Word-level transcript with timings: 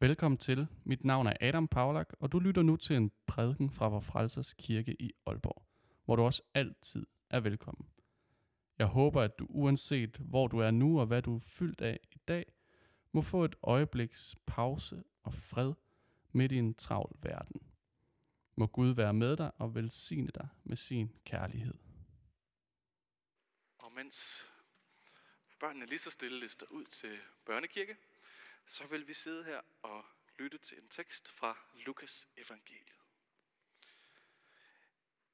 Velkommen 0.00 0.38
til. 0.38 0.66
Mit 0.84 1.04
navn 1.04 1.26
er 1.26 1.36
Adam 1.40 1.68
Paulak, 1.68 2.12
og 2.20 2.32
du 2.32 2.38
lytter 2.38 2.62
nu 2.62 2.76
til 2.76 2.96
en 2.96 3.12
prædiken 3.26 3.70
fra 3.70 3.88
Vor 3.88 4.00
Frelsers 4.00 4.54
Kirke 4.54 4.96
i 5.02 5.12
Aalborg, 5.26 5.62
hvor 6.04 6.16
du 6.16 6.22
også 6.22 6.42
altid 6.54 7.06
er 7.30 7.40
velkommen. 7.40 7.88
Jeg 8.78 8.86
håber, 8.86 9.22
at 9.22 9.38
du 9.38 9.46
uanset 9.48 10.16
hvor 10.16 10.46
du 10.46 10.58
er 10.58 10.70
nu 10.70 11.00
og 11.00 11.06
hvad 11.06 11.22
du 11.22 11.36
er 11.36 11.40
fyldt 11.40 11.80
af 11.80 12.00
i 12.12 12.18
dag, 12.28 12.52
må 13.12 13.22
få 13.22 13.44
et 13.44 13.56
øjebliks 13.62 14.36
pause 14.46 15.02
og 15.22 15.34
fred 15.34 15.72
midt 16.32 16.52
i 16.52 16.56
en 16.56 16.74
travl 16.74 17.18
verden. 17.22 17.60
Må 18.56 18.66
Gud 18.66 18.94
være 18.94 19.14
med 19.14 19.36
dig 19.36 19.50
og 19.56 19.74
velsigne 19.74 20.30
dig 20.34 20.48
med 20.64 20.76
sin 20.76 21.12
kærlighed. 21.24 21.74
Og 23.78 23.92
mens 23.92 24.46
børnene 25.60 25.86
lige 25.86 25.98
så 25.98 26.10
stille 26.10 26.40
lister 26.40 26.66
ud 26.70 26.84
til 26.84 27.18
børnekirke, 27.44 27.96
så 28.70 28.86
vil 28.86 29.08
vi 29.08 29.12
sidde 29.12 29.44
her 29.44 29.60
og 29.82 30.04
lytte 30.38 30.58
til 30.58 30.78
en 30.78 30.88
tekst 30.88 31.28
fra 31.28 31.58
Lukas 31.74 32.28
evangeliet. 32.36 32.98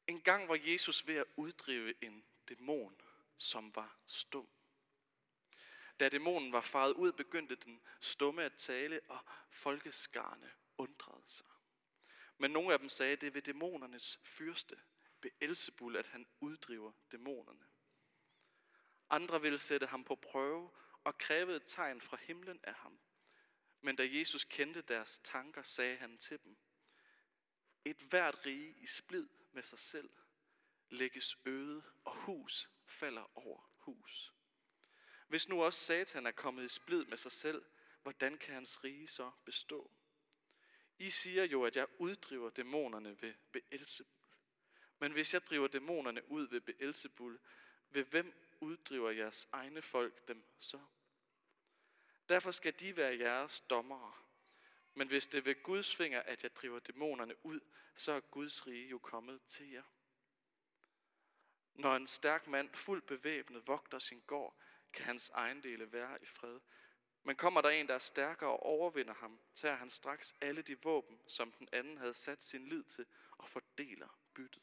En 0.06 0.20
gang 0.20 0.48
var 0.48 0.59
Jesus 0.65 1.06
ved 1.06 1.15
at 1.15 1.27
uddrive 1.37 2.05
en 2.05 2.25
dæmon, 2.48 3.01
som 3.37 3.75
var 3.75 3.98
stum. 4.06 4.48
Da 6.01 6.09
dæmonen 6.09 6.52
var 6.52 6.61
faret 6.61 6.92
ud, 6.92 7.12
begyndte 7.12 7.56
den 7.56 7.83
stumme 8.01 8.42
at 8.42 8.55
tale, 8.55 9.01
og 9.09 9.25
folkeskarne 9.51 10.53
undrede 10.78 11.23
sig. 11.27 11.47
Men 12.39 12.51
nogle 12.51 12.73
af 12.73 12.78
dem 12.78 12.89
sagde, 12.89 13.16
det 13.16 13.27
er 13.27 13.30
ved 13.30 13.42
dæmonernes 13.42 14.20
fyrste, 14.25 14.80
Beelzebul, 15.20 15.97
at 15.97 16.09
han 16.09 16.27
uddriver 16.41 16.92
dæmonerne. 17.12 17.66
Andre 19.11 19.41
ville 19.41 19.59
sætte 19.59 19.87
ham 19.87 20.05
på 20.05 20.14
prøve 20.14 20.70
og 21.05 21.19
krævede 21.19 21.56
et 21.56 21.62
tegn 21.66 22.01
fra 22.01 22.16
himlen 22.16 22.61
af 22.62 22.75
ham. 22.75 23.01
Men 23.84 23.97
da 23.97 24.09
Jesus 24.12 24.45
kendte 24.45 24.83
deres 24.83 25.20
tanker, 25.24 25.62
sagde 25.62 25.97
han 25.97 26.19
til 26.19 26.42
dem, 26.45 26.56
et 27.84 27.97
hvert 27.97 28.47
rige 28.47 28.75
i 28.78 28.86
splid 28.86 29.28
med 29.53 29.62
sig 29.62 29.78
selv 29.78 30.11
lægges 30.91 31.39
øde, 31.45 31.83
og 32.05 32.17
hus 32.17 32.70
falder 32.86 33.39
over 33.39 33.72
hus. 33.77 34.33
Hvis 35.28 35.48
nu 35.48 35.62
også 35.62 35.81
Satan 35.81 36.27
er 36.27 36.31
kommet 36.31 36.64
i 36.64 36.69
splid 36.69 37.05
med 37.05 37.17
sig 37.17 37.33
selv, 37.33 37.64
hvordan 38.03 38.39
kan 38.39 38.55
hans 38.55 38.84
rige 38.84 39.09
så 39.09 39.31
bestå? 39.44 39.91
I 40.98 41.11
siger 41.11 41.44
jo, 41.44 41.64
at 41.64 41.77
jeg 41.77 41.87
uddriver 41.98 42.50
dæmonerne 42.50 43.22
ved 43.22 43.34
Beelzebul. 43.53 44.28
Men 44.98 45.12
hvis 45.12 45.34
jeg 45.34 45.47
driver 45.47 45.69
dæmonerne 45.69 46.31
ud 46.31 46.48
ved 46.48 46.61
Beelzebul, 46.61 47.41
ved 47.91 48.05
hvem 48.05 48.56
uddriver 48.61 49.11
jeres 49.11 49.48
egne 49.53 49.83
folk 49.83 50.28
dem 50.28 50.44
så? 50.59 50.81
Derfor 52.28 52.50
skal 52.50 52.80
de 52.80 52.97
være 52.97 53.19
jeres 53.19 53.61
dommere. 53.61 54.12
Men 54.94 55.08
hvis 55.08 55.27
det 55.27 55.39
er 55.39 55.42
ved 55.42 55.62
Guds 55.62 55.97
finger, 55.97 56.22
at 56.22 56.42
jeg 56.42 56.56
driver 56.56 56.78
dæmonerne 56.78 57.47
ud, 57.47 57.61
så 57.94 58.12
er 58.12 58.20
Guds 58.20 58.66
rige 58.66 58.89
jo 58.89 58.98
kommet 58.98 59.42
til 59.42 59.70
jer. 59.70 59.83
Når 61.75 61.97
en 61.97 62.06
stærk 62.06 62.47
mand 62.47 62.75
fuldt 62.75 63.06
bevæbnet 63.06 63.66
vogter 63.66 63.98
sin 63.98 64.22
gård, 64.27 64.56
kan 64.92 65.05
hans 65.05 65.31
ejendele 65.31 65.92
være 65.92 66.22
i 66.22 66.27
fred. 66.27 66.61
Men 67.22 67.36
kommer 67.36 67.61
der 67.61 67.69
en, 67.69 67.89
der 67.89 67.94
er 67.94 67.98
stærkere 67.98 68.50
og 68.50 68.62
overvinder 68.62 69.14
ham, 69.14 69.41
tager 69.55 69.77
han 69.77 69.91
straks 69.91 70.34
alle 70.41 70.62
de 70.62 70.83
våben, 70.83 71.20
som 71.28 71.53
den 71.53 71.69
anden 71.72 71.98
havde 71.98 72.14
sat 72.14 72.42
sin 72.42 72.69
lid 72.69 72.84
til, 72.84 73.06
og 73.38 73.48
fordeler 73.48 74.19
byttet. 74.34 74.62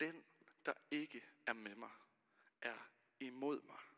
Den, 0.00 0.24
der 0.66 0.74
ikke 0.90 1.24
er 1.46 1.52
med 1.52 1.74
mig, 1.74 1.90
er 2.62 2.88
imod 3.20 3.62
mig. 3.62 3.89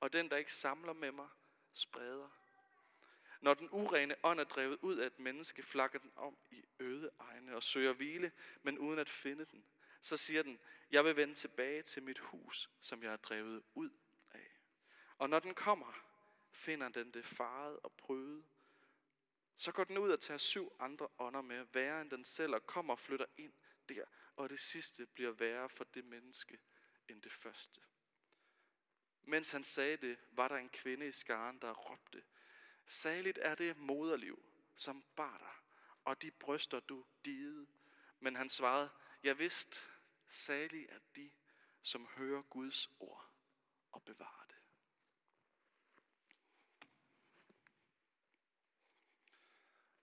Og 0.00 0.12
den, 0.12 0.30
der 0.30 0.36
ikke 0.36 0.52
samler 0.52 0.92
med 0.92 1.12
mig, 1.12 1.28
spreder. 1.72 2.28
Når 3.40 3.54
den 3.54 3.68
urene 3.70 4.16
ånd 4.22 4.40
er 4.40 4.44
drevet 4.44 4.78
ud 4.82 4.96
af 4.96 5.06
et 5.06 5.18
menneske, 5.18 5.62
flakker 5.62 5.98
den 5.98 6.12
om 6.16 6.38
i 6.50 6.64
øde 6.78 7.10
egne 7.18 7.56
og 7.56 7.62
søger 7.62 7.92
hvile, 7.92 8.32
men 8.62 8.78
uden 8.78 8.98
at 8.98 9.08
finde 9.08 9.44
den. 9.44 9.64
Så 10.00 10.16
siger 10.16 10.42
den, 10.42 10.58
jeg 10.90 11.04
vil 11.04 11.16
vende 11.16 11.34
tilbage 11.34 11.82
til 11.82 12.02
mit 12.02 12.18
hus, 12.18 12.70
som 12.80 13.02
jeg 13.02 13.12
er 13.12 13.16
drevet 13.16 13.62
ud 13.74 13.90
af. 14.30 14.50
Og 15.18 15.30
når 15.30 15.38
den 15.38 15.54
kommer, 15.54 15.92
finder 16.52 16.88
den 16.88 17.10
det 17.10 17.26
faret 17.26 17.78
og 17.82 17.92
prøvet. 17.92 18.44
Så 19.56 19.72
går 19.72 19.84
den 19.84 19.98
ud 19.98 20.10
og 20.10 20.20
tager 20.20 20.38
syv 20.38 20.72
andre 20.78 21.08
ånder 21.18 21.42
med, 21.42 21.66
værre 21.72 22.00
end 22.00 22.10
den 22.10 22.24
selv, 22.24 22.54
og 22.54 22.66
kommer 22.66 22.92
og 22.92 22.98
flytter 22.98 23.26
ind 23.36 23.52
der, 23.88 24.04
og 24.36 24.50
det 24.50 24.60
sidste 24.60 25.06
bliver 25.06 25.30
værre 25.30 25.68
for 25.68 25.84
det 25.84 26.04
menneske 26.04 26.58
end 27.08 27.22
det 27.22 27.32
første. 27.32 27.80
Mens 29.28 29.52
han 29.52 29.64
sagde 29.64 29.96
det, 29.96 30.18
var 30.30 30.48
der 30.48 30.56
en 30.56 30.68
kvinde 30.68 31.06
i 31.06 31.12
skaren, 31.12 31.58
der 31.58 31.72
råbte, 31.72 32.24
Saligt 32.86 33.38
er 33.42 33.54
det 33.54 33.76
moderliv, 33.76 34.42
som 34.74 35.04
bar 35.16 35.38
dig, 35.38 35.52
og 36.04 36.22
de 36.22 36.30
bryster 36.30 36.80
du 36.80 37.04
dide. 37.24 37.66
Men 38.20 38.36
han 38.36 38.48
svarede, 38.48 38.90
jeg 39.22 39.38
vidste, 39.38 39.86
salig 40.26 40.86
er 40.88 40.98
de, 41.16 41.30
som 41.82 42.06
hører 42.06 42.42
Guds 42.42 42.90
ord 43.00 43.32
og 43.92 44.02
bevarer 44.02 44.46
det. 44.48 44.56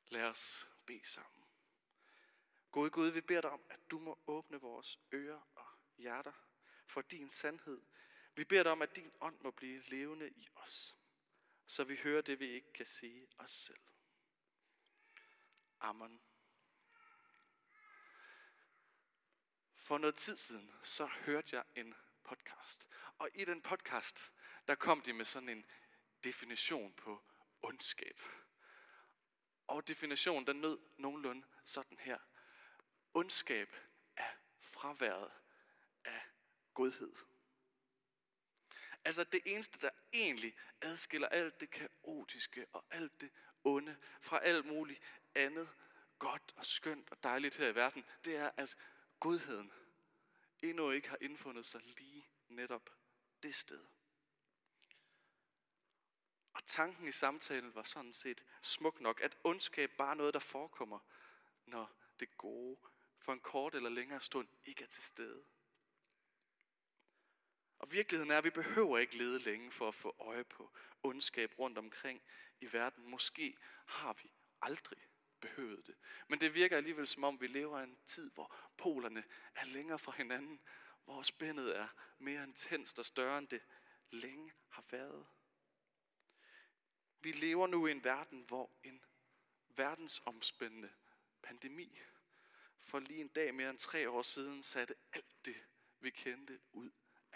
Lad 0.08 0.24
os 0.24 0.70
bede 0.86 1.08
sammen. 1.08 1.44
Gode 2.72 2.90
Gud, 2.90 3.08
vi 3.08 3.22
beder 3.22 3.42
dig 3.42 3.50
om, 3.50 3.66
at 3.70 3.80
du 3.92 4.00
må 4.00 4.20
åbne 4.28 4.62
vores 4.62 5.00
ører 5.14 5.42
og 5.56 5.68
hjerter 5.98 6.34
for 6.86 7.02
din 7.02 7.30
sandhed. 7.30 7.82
Vi 8.36 8.44
beder 8.44 8.64
dig 8.64 8.72
om, 8.72 8.82
at 8.82 8.96
din 8.96 9.12
ånd 9.22 9.40
må 9.42 9.52
blive 9.52 9.82
levende 9.82 10.30
i 10.30 10.48
os, 10.56 10.96
så 11.68 11.84
vi 11.84 11.96
hører 11.96 12.22
det, 12.22 12.40
vi 12.40 12.52
ikke 12.52 12.74
kan 12.74 12.86
sige 12.86 13.28
os 13.38 13.52
selv. 13.52 13.82
Amen. 15.80 16.22
For 19.76 19.98
noget 19.98 20.16
tid 20.16 20.38
siden, 20.38 20.72
så 20.84 21.06
hørte 21.06 21.56
jeg 21.56 21.66
en 21.76 21.96
podcast. 22.24 22.90
Og 23.18 23.30
i 23.34 23.46
den 23.46 23.62
podcast, 23.62 24.34
der 24.68 24.76
kom 24.76 25.02
de 25.02 25.14
med 25.14 25.26
sådan 25.26 25.50
en 25.50 25.66
definition 26.24 26.94
på 26.94 27.24
ondskab. 27.62 28.22
Og 29.68 29.88
definitionen, 29.88 30.48
den 30.48 30.62
nød 30.62 30.80
nogenlunde 30.98 31.48
sådan 31.66 31.98
her. 32.00 32.20
Ondskab 33.14 33.76
er 34.16 34.32
fraværet 34.62 35.32
af 36.06 36.22
godhed. 36.74 37.35
Altså 39.06 39.24
det 39.24 39.42
eneste, 39.46 39.80
der 39.80 39.90
egentlig 40.14 40.56
adskiller 40.82 41.28
alt 41.28 41.60
det 41.60 41.70
kaotiske 41.70 42.66
og 42.74 42.86
alt 42.92 43.22
det 43.22 43.32
onde 43.64 43.98
fra 44.22 44.40
alt 44.40 44.66
muligt 44.66 45.02
andet 45.36 45.70
godt 46.20 46.54
og 46.56 46.66
skønt 46.66 47.12
og 47.12 47.24
dejligt 47.24 47.58
her 47.58 47.68
i 47.68 47.76
verden, 47.76 48.06
det 48.26 48.36
er, 48.36 48.52
at 48.58 48.78
godheden 49.20 49.72
endnu 50.62 50.92
ikke 50.92 51.10
har 51.10 51.18
indfundet 51.22 51.66
sig 51.66 51.82
lige 51.82 52.28
netop 52.48 52.90
det 53.44 53.56
sted. 53.56 53.86
Og 56.54 56.66
tanken 56.66 57.08
i 57.08 57.12
samtalen 57.12 57.76
var 57.76 57.84
sådan 57.84 58.14
set 58.14 58.44
smuk 58.62 59.02
nok, 59.02 59.22
at 59.22 59.38
ondskab 59.44 59.92
bare 59.98 60.12
er 60.12 60.16
noget, 60.16 60.34
der 60.34 60.40
forekommer, 60.40 61.00
når 61.66 61.92
det 62.20 62.38
gode 62.38 62.78
for 63.20 63.34
en 63.34 63.40
kort 63.40 63.76
eller 63.76 63.90
længere 63.90 64.22
stund 64.22 64.48
ikke 64.66 64.84
er 64.84 64.88
til 64.88 65.04
stede. 65.04 65.46
Og 67.80 67.92
virkeligheden 67.92 68.32
er, 68.32 68.38
at 68.38 68.44
vi 68.44 68.50
behøver 68.50 68.98
ikke 68.98 69.18
lede 69.18 69.40
længe 69.40 69.72
for 69.72 69.88
at 69.88 69.96
få 69.96 70.16
øje 70.20 70.44
på 70.44 70.72
ondskab 71.04 71.60
rundt 71.60 71.78
omkring 71.78 72.22
i 72.62 72.74
verden. 72.74 73.10
Måske 73.10 73.58
har 73.86 74.14
vi 74.24 74.32
aldrig 74.62 75.00
behøvet 75.42 75.88
det. 75.88 75.96
Men 76.28 76.42
det 76.42 76.54
virker 76.54 76.78
alligevel 76.78 77.08
som 77.08 77.24
om, 77.24 77.42
vi 77.42 77.48
lever 77.48 77.80
i 77.80 77.84
en 77.84 77.98
tid, 78.06 78.32
hvor 78.32 78.56
polerne 78.78 79.24
er 79.56 79.66
længere 79.66 80.00
fra 80.00 80.12
hinanden, 80.12 80.62
hvor 81.06 81.22
spændet 81.22 81.78
er 81.78 81.88
mere 82.18 82.44
intenst 82.44 83.00
og 83.00 83.06
større 83.06 83.38
end 83.38 83.48
det 83.48 83.64
længe 84.12 84.54
har 84.70 84.84
været. 84.92 85.28
Vi 87.22 87.32
lever 87.32 87.68
nu 87.68 87.88
i 87.88 87.92
en 87.92 88.04
verden, 88.04 88.42
hvor 88.42 88.72
en 88.84 89.06
verdensomspændende 89.70 90.94
pandemi 91.44 92.00
for 92.80 93.00
lige 93.00 93.22
en 93.22 93.28
dag 93.28 93.56
mere 93.56 93.70
end 93.70 93.80
tre 93.80 94.10
år 94.10 94.22
siden 94.22 94.64
satte 94.64 94.96
alt 95.14 95.46
det, 95.46 95.66
vi 96.00 96.10
kendte, 96.10 96.60
ud 96.74 96.92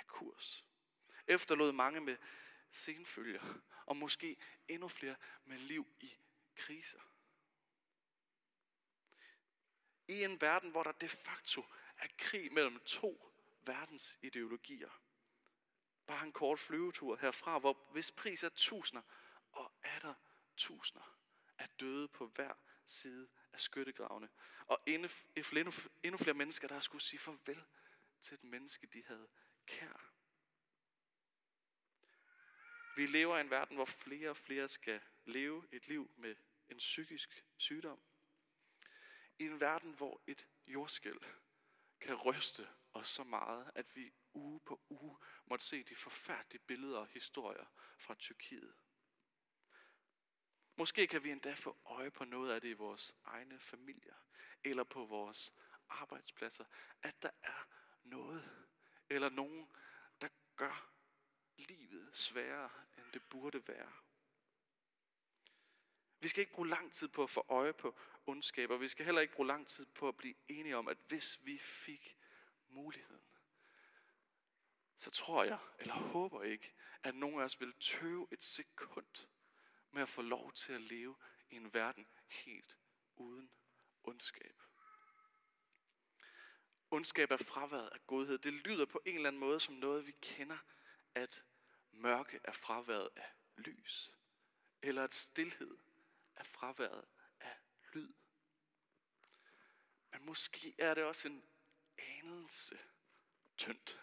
kurs. 0.10 0.66
Efterlod 1.28 1.72
mange 1.72 2.02
med 2.02 2.18
senfølger, 2.72 3.62
og 3.86 3.98
måske 3.98 4.38
endnu 4.68 4.88
flere 4.88 5.16
med 5.46 5.58
liv 5.58 5.88
i 6.00 6.18
kriser. 6.56 7.00
I 10.08 10.24
en 10.24 10.42
verden, 10.42 10.72
hvor 10.72 10.84
der 10.84 10.92
de 10.92 11.10
facto 11.10 11.66
er 11.98 12.08
krig 12.18 12.54
mellem 12.54 12.80
to 12.80 13.34
verdens 13.62 14.20
ideologier. 14.22 15.02
Bare 16.08 16.26
en 16.26 16.32
kort 16.32 16.60
flyvetur 16.60 17.16
herfra, 17.16 17.60
hvor 17.60 17.88
hvis 17.92 18.12
pris 18.12 18.44
er 18.44 18.50
tusinder, 18.50 19.02
og 19.52 19.74
er 19.84 20.00
der 20.00 20.14
tusinder 20.58 21.20
er 21.60 21.68
døde 21.80 22.08
på 22.08 22.28
hver 22.28 22.54
side 22.86 23.28
af 23.54 23.60
skyttegravene. 23.60 24.30
Og 24.66 24.80
endnu, 24.86 25.10
endnu 26.04 26.18
flere 26.18 26.34
mennesker, 26.34 26.68
der 26.68 26.80
skulle 26.80 27.02
sige 27.02 27.20
farvel 27.20 27.64
til 28.22 28.34
et 28.34 28.44
menneske, 28.44 28.88
de 28.88 29.04
havde 29.06 29.28
kær. 29.70 30.10
Vi 32.96 33.06
lever 33.06 33.38
i 33.38 33.42
en 33.42 33.50
verden, 33.50 33.76
hvor 33.76 33.86
flere 33.86 34.30
og 34.30 34.38
flere 34.38 34.70
skal 34.70 35.02
leve 35.26 35.68
et 35.72 35.88
liv 35.88 36.12
med 36.18 36.36
en 36.70 36.78
psykisk 36.78 37.46
sygdom. 37.58 38.02
I 39.40 39.44
en 39.44 39.60
verden, 39.60 39.94
hvor 39.94 40.22
et 40.28 40.48
jordskæld 40.68 41.20
kan 42.00 42.16
ryste 42.16 42.68
os 42.94 43.08
så 43.08 43.24
meget, 43.24 43.72
at 43.76 43.96
vi 43.96 44.14
uge 44.34 44.60
på 44.60 44.82
uge 44.90 45.18
måtte 45.46 45.66
se 45.66 45.84
de 45.84 45.96
forfærdelige 45.96 46.62
billeder 46.68 47.00
og 47.00 47.08
historier 47.08 47.66
fra 47.98 48.16
Tyrkiet. 48.16 48.76
Måske 50.76 51.08
kan 51.08 51.24
vi 51.24 51.32
endda 51.32 51.54
få 51.54 51.78
øje 51.86 52.12
på 52.12 52.26
noget 52.26 52.52
af 52.52 52.62
det 52.62 52.68
i 52.68 52.74
vores 52.74 53.16
egne 53.24 53.60
familier, 53.60 54.16
eller 54.64 54.84
på 54.84 55.06
vores 55.06 55.54
arbejdspladser, 55.90 56.66
at 57.02 57.22
der 57.22 57.32
er 57.44 57.68
noget, 58.04 58.59
eller 59.10 59.30
nogen, 59.30 59.72
der 60.22 60.28
gør 60.56 60.92
livet 61.56 62.16
sværere, 62.16 62.70
end 62.98 63.12
det 63.14 63.24
burde 63.30 63.68
være. 63.68 63.94
Vi 66.20 66.28
skal 66.28 66.42
ikke 66.42 66.54
bruge 66.54 66.68
lang 66.68 66.94
tid 66.94 67.08
på 67.08 67.24
at 67.24 67.30
få 67.30 67.46
øje 67.50 67.74
på 67.74 67.98
ondskab, 68.26 68.70
og 68.70 68.82
vi 68.82 68.88
skal 68.88 69.06
heller 69.06 69.22
ikke 69.22 69.34
bruge 69.34 69.48
lang 69.48 69.68
tid 69.68 69.86
på 69.86 70.08
at 70.08 70.18
blive 70.18 70.36
enige 70.48 70.78
om, 70.78 70.88
at 70.88 70.98
hvis 71.08 71.40
vi 71.46 71.58
fik 71.58 72.18
muligheden, 72.68 73.26
så 74.96 75.12
tror 75.12 75.44
jeg, 75.44 75.60
eller 75.80 75.94
håber 75.94 76.44
ikke, 76.44 76.74
at 77.04 77.16
nogen 77.16 77.40
af 77.40 77.44
os 77.44 77.60
vil 77.60 77.74
tøve 77.80 78.28
et 78.32 78.44
sekund 78.44 79.28
med 79.92 80.02
at 80.02 80.10
få 80.10 80.22
lov 80.22 80.52
til 80.52 80.74
at 80.74 80.82
leve 80.82 81.16
i 81.50 81.56
en 81.56 81.74
verden 81.74 82.08
helt 82.28 82.78
uden 83.16 83.52
ondskab. 84.04 84.64
Ondskab 86.92 87.32
er 87.32 87.38
fraværet 87.38 87.90
af 87.90 88.08
godhed. 88.08 88.38
Det 88.38 88.54
lyder 88.54 88.86
på 88.86 89.02
en 89.06 89.16
eller 89.16 89.28
anden 89.28 89.40
måde 89.40 89.60
som 89.60 89.76
noget, 89.76 90.06
vi 90.08 90.12
kender, 90.12 90.58
at 91.16 91.44
mørke 91.92 92.40
er 92.44 92.52
fraværet 92.52 93.10
af 93.16 93.32
lys. 93.58 94.16
Eller 94.82 95.04
at 95.04 95.14
stillhed 95.14 95.78
er 96.36 96.44
fraværet 96.44 97.06
af 97.40 97.58
lyd. 97.94 98.14
Men 100.12 100.26
måske 100.26 100.76
er 100.78 100.94
det 100.94 101.04
også 101.04 101.28
en 101.28 101.44
anelse 101.98 102.80
tyndt. 103.58 104.02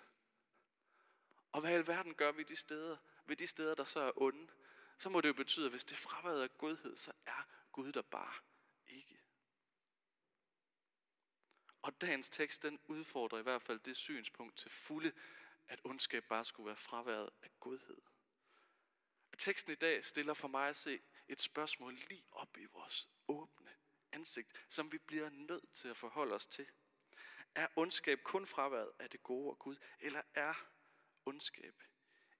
Og 1.52 1.60
hvad 1.60 1.70
i 1.70 1.74
alverden 1.74 2.14
gør 2.14 2.32
vi 2.32 2.42
de 2.42 2.56
steder, 2.56 2.96
ved 3.26 3.36
de 3.36 3.46
steder, 3.46 3.74
der 3.74 3.84
så 3.84 4.00
er 4.00 4.12
onde? 4.16 4.52
Så 4.98 5.10
må 5.10 5.20
det 5.20 5.28
jo 5.28 5.34
betyde, 5.34 5.66
at 5.66 5.72
hvis 5.72 5.84
det 5.84 5.92
er 5.92 6.08
fraværet 6.08 6.42
af 6.42 6.58
godhed, 6.58 6.96
så 6.96 7.12
er 7.26 7.48
Gud 7.72 7.92
der 7.92 8.02
bare 8.02 8.34
ikke. 8.86 9.20
Og 11.86 12.00
dagens 12.00 12.28
tekst, 12.28 12.62
den 12.62 12.78
udfordrer 12.84 13.38
i 13.38 13.42
hvert 13.42 13.62
fald 13.62 13.78
det 13.78 13.96
synspunkt 13.96 14.56
til 14.56 14.70
fulde, 14.70 15.12
at 15.68 15.80
ondskab 15.84 16.24
bare 16.24 16.44
skulle 16.44 16.66
være 16.66 16.76
fraværet 16.76 17.30
af 17.42 17.50
godhed. 17.60 18.02
Teksten 19.38 19.72
i 19.72 19.74
dag 19.74 20.04
stiller 20.04 20.34
for 20.34 20.48
mig 20.48 20.68
at 20.68 20.76
se 20.76 21.00
et 21.28 21.40
spørgsmål 21.40 21.94
lige 21.94 22.24
op 22.32 22.58
i 22.58 22.64
vores 22.64 23.08
åbne 23.28 23.70
ansigt, 24.12 24.52
som 24.68 24.92
vi 24.92 24.98
bliver 24.98 25.30
nødt 25.30 25.72
til 25.72 25.88
at 25.88 25.96
forholde 25.96 26.34
os 26.34 26.46
til. 26.46 26.66
Er 27.54 27.66
ondskab 27.76 28.22
kun 28.22 28.46
fraværet 28.46 28.92
af 28.98 29.10
det 29.10 29.22
gode 29.22 29.50
og 29.50 29.58
Gud, 29.58 29.76
eller 30.00 30.22
er 30.34 30.54
ondskab 31.26 31.82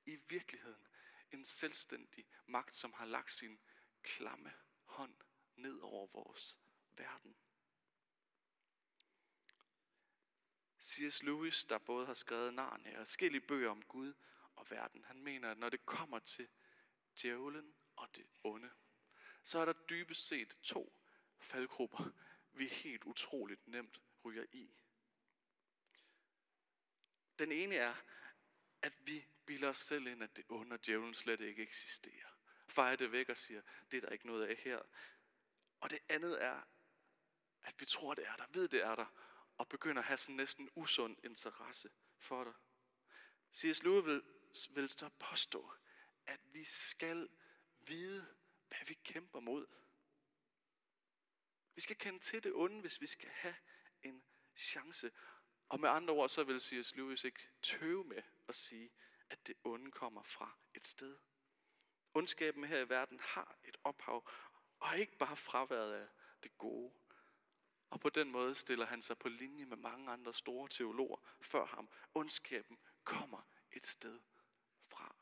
i 0.06 0.16
virkeligheden 0.28 0.86
en 1.32 1.44
selvstændig 1.44 2.26
magt, 2.46 2.74
som 2.74 2.92
har 2.92 3.06
lagt 3.06 3.30
sin 3.30 3.60
klamme 4.02 4.52
hånd 4.84 5.16
ned 5.56 5.78
over 5.78 6.06
vores 6.06 6.58
verden? 6.96 7.36
C.S. 10.86 11.22
Lewis, 11.22 11.64
der 11.64 11.78
både 11.78 12.06
har 12.06 12.14
skrevet 12.14 12.54
Narnia 12.54 13.00
og 13.00 13.08
skille 13.08 13.40
bøger 13.40 13.70
om 13.70 13.82
Gud 13.82 14.14
og 14.56 14.70
verden, 14.70 15.04
han 15.04 15.22
mener, 15.22 15.50
at 15.50 15.58
når 15.58 15.68
det 15.68 15.86
kommer 15.86 16.18
til 16.18 16.48
djævlen 17.22 17.74
og 17.96 18.08
det 18.16 18.26
onde, 18.44 18.70
så 19.42 19.58
er 19.58 19.64
der 19.64 19.72
dybest 19.72 20.26
set 20.26 20.58
to 20.62 21.00
faldgrupper, 21.38 22.10
vi 22.52 22.66
helt 22.66 23.04
utroligt 23.04 23.68
nemt 23.68 24.00
ryger 24.24 24.44
i. 24.52 24.82
Den 27.38 27.52
ene 27.52 27.74
er, 27.74 27.94
at 28.82 28.92
vi 29.00 29.26
bilder 29.46 29.68
os 29.68 29.78
selv 29.78 30.06
ind, 30.06 30.22
at 30.22 30.36
det 30.36 30.44
onde 30.48 30.74
og 30.74 30.86
djævlen 30.86 31.14
slet 31.14 31.40
ikke 31.40 31.62
eksisterer. 31.62 32.28
Fejrer 32.68 32.96
det 32.96 33.12
væk 33.12 33.28
og 33.28 33.36
siger, 33.36 33.62
det 33.90 33.96
er 33.96 34.00
der 34.00 34.08
ikke 34.08 34.26
noget 34.26 34.46
af 34.46 34.56
her. 34.56 34.82
Og 35.80 35.90
det 35.90 35.98
andet 36.08 36.44
er, 36.44 36.62
at 37.62 37.74
vi 37.78 37.84
tror, 37.84 38.14
det 38.14 38.26
er 38.26 38.36
der, 38.36 38.46
ved 38.52 38.68
det 38.68 38.84
er 38.84 38.94
der, 38.94 39.25
og 39.58 39.68
begynder 39.68 40.02
at 40.02 40.08
have 40.08 40.18
sådan 40.18 40.36
næsten 40.36 40.70
usund 40.74 41.16
interesse 41.24 41.90
for 42.18 42.44
det. 42.44 42.54
C.S. 43.54 43.82
Lewis 43.82 44.06
vil, 44.06 44.22
vil 44.70 44.90
så 44.90 45.10
påstå, 45.18 45.72
at 46.26 46.40
vi 46.52 46.64
skal 46.64 47.28
vide, 47.80 48.26
hvad 48.68 48.86
vi 48.86 48.94
kæmper 48.94 49.40
mod. 49.40 49.66
Vi 51.74 51.80
skal 51.80 51.96
kende 51.96 52.18
til 52.18 52.44
det 52.44 52.52
onde, 52.54 52.80
hvis 52.80 53.00
vi 53.00 53.06
skal 53.06 53.28
have 53.28 53.56
en 54.02 54.24
chance. 54.56 55.12
Og 55.68 55.80
med 55.80 55.88
andre 55.88 56.14
ord, 56.14 56.28
så 56.28 56.44
vil 56.44 56.60
C.S. 56.60 56.96
Lewis 56.96 57.24
ikke 57.24 57.48
tøve 57.62 58.04
med 58.04 58.22
at 58.48 58.54
sige, 58.54 58.90
at 59.30 59.46
det 59.46 59.54
onde 59.64 59.92
kommer 59.92 60.22
fra 60.22 60.58
et 60.74 60.86
sted. 60.86 61.18
Ondskaben 62.14 62.64
her 62.64 62.80
i 62.80 62.88
verden 62.88 63.20
har 63.20 63.58
et 63.64 63.76
ophav, 63.84 64.28
og 64.80 64.98
ikke 64.98 65.18
bare 65.18 65.36
fraværet 65.36 65.94
af 65.94 66.08
det 66.42 66.58
gode. 66.58 66.92
Og 67.90 68.00
på 68.00 68.08
den 68.08 68.30
måde 68.30 68.54
stiller 68.54 68.86
han 68.86 69.02
sig 69.02 69.18
på 69.18 69.28
linje 69.28 69.66
med 69.66 69.76
mange 69.76 70.10
andre 70.10 70.34
store 70.34 70.68
teologer 70.68 71.16
før 71.40 71.66
ham. 71.66 71.88
Ondskaben 72.14 72.78
kommer 73.04 73.48
et 73.72 73.86
sted 73.86 74.20
fra. 74.88 75.16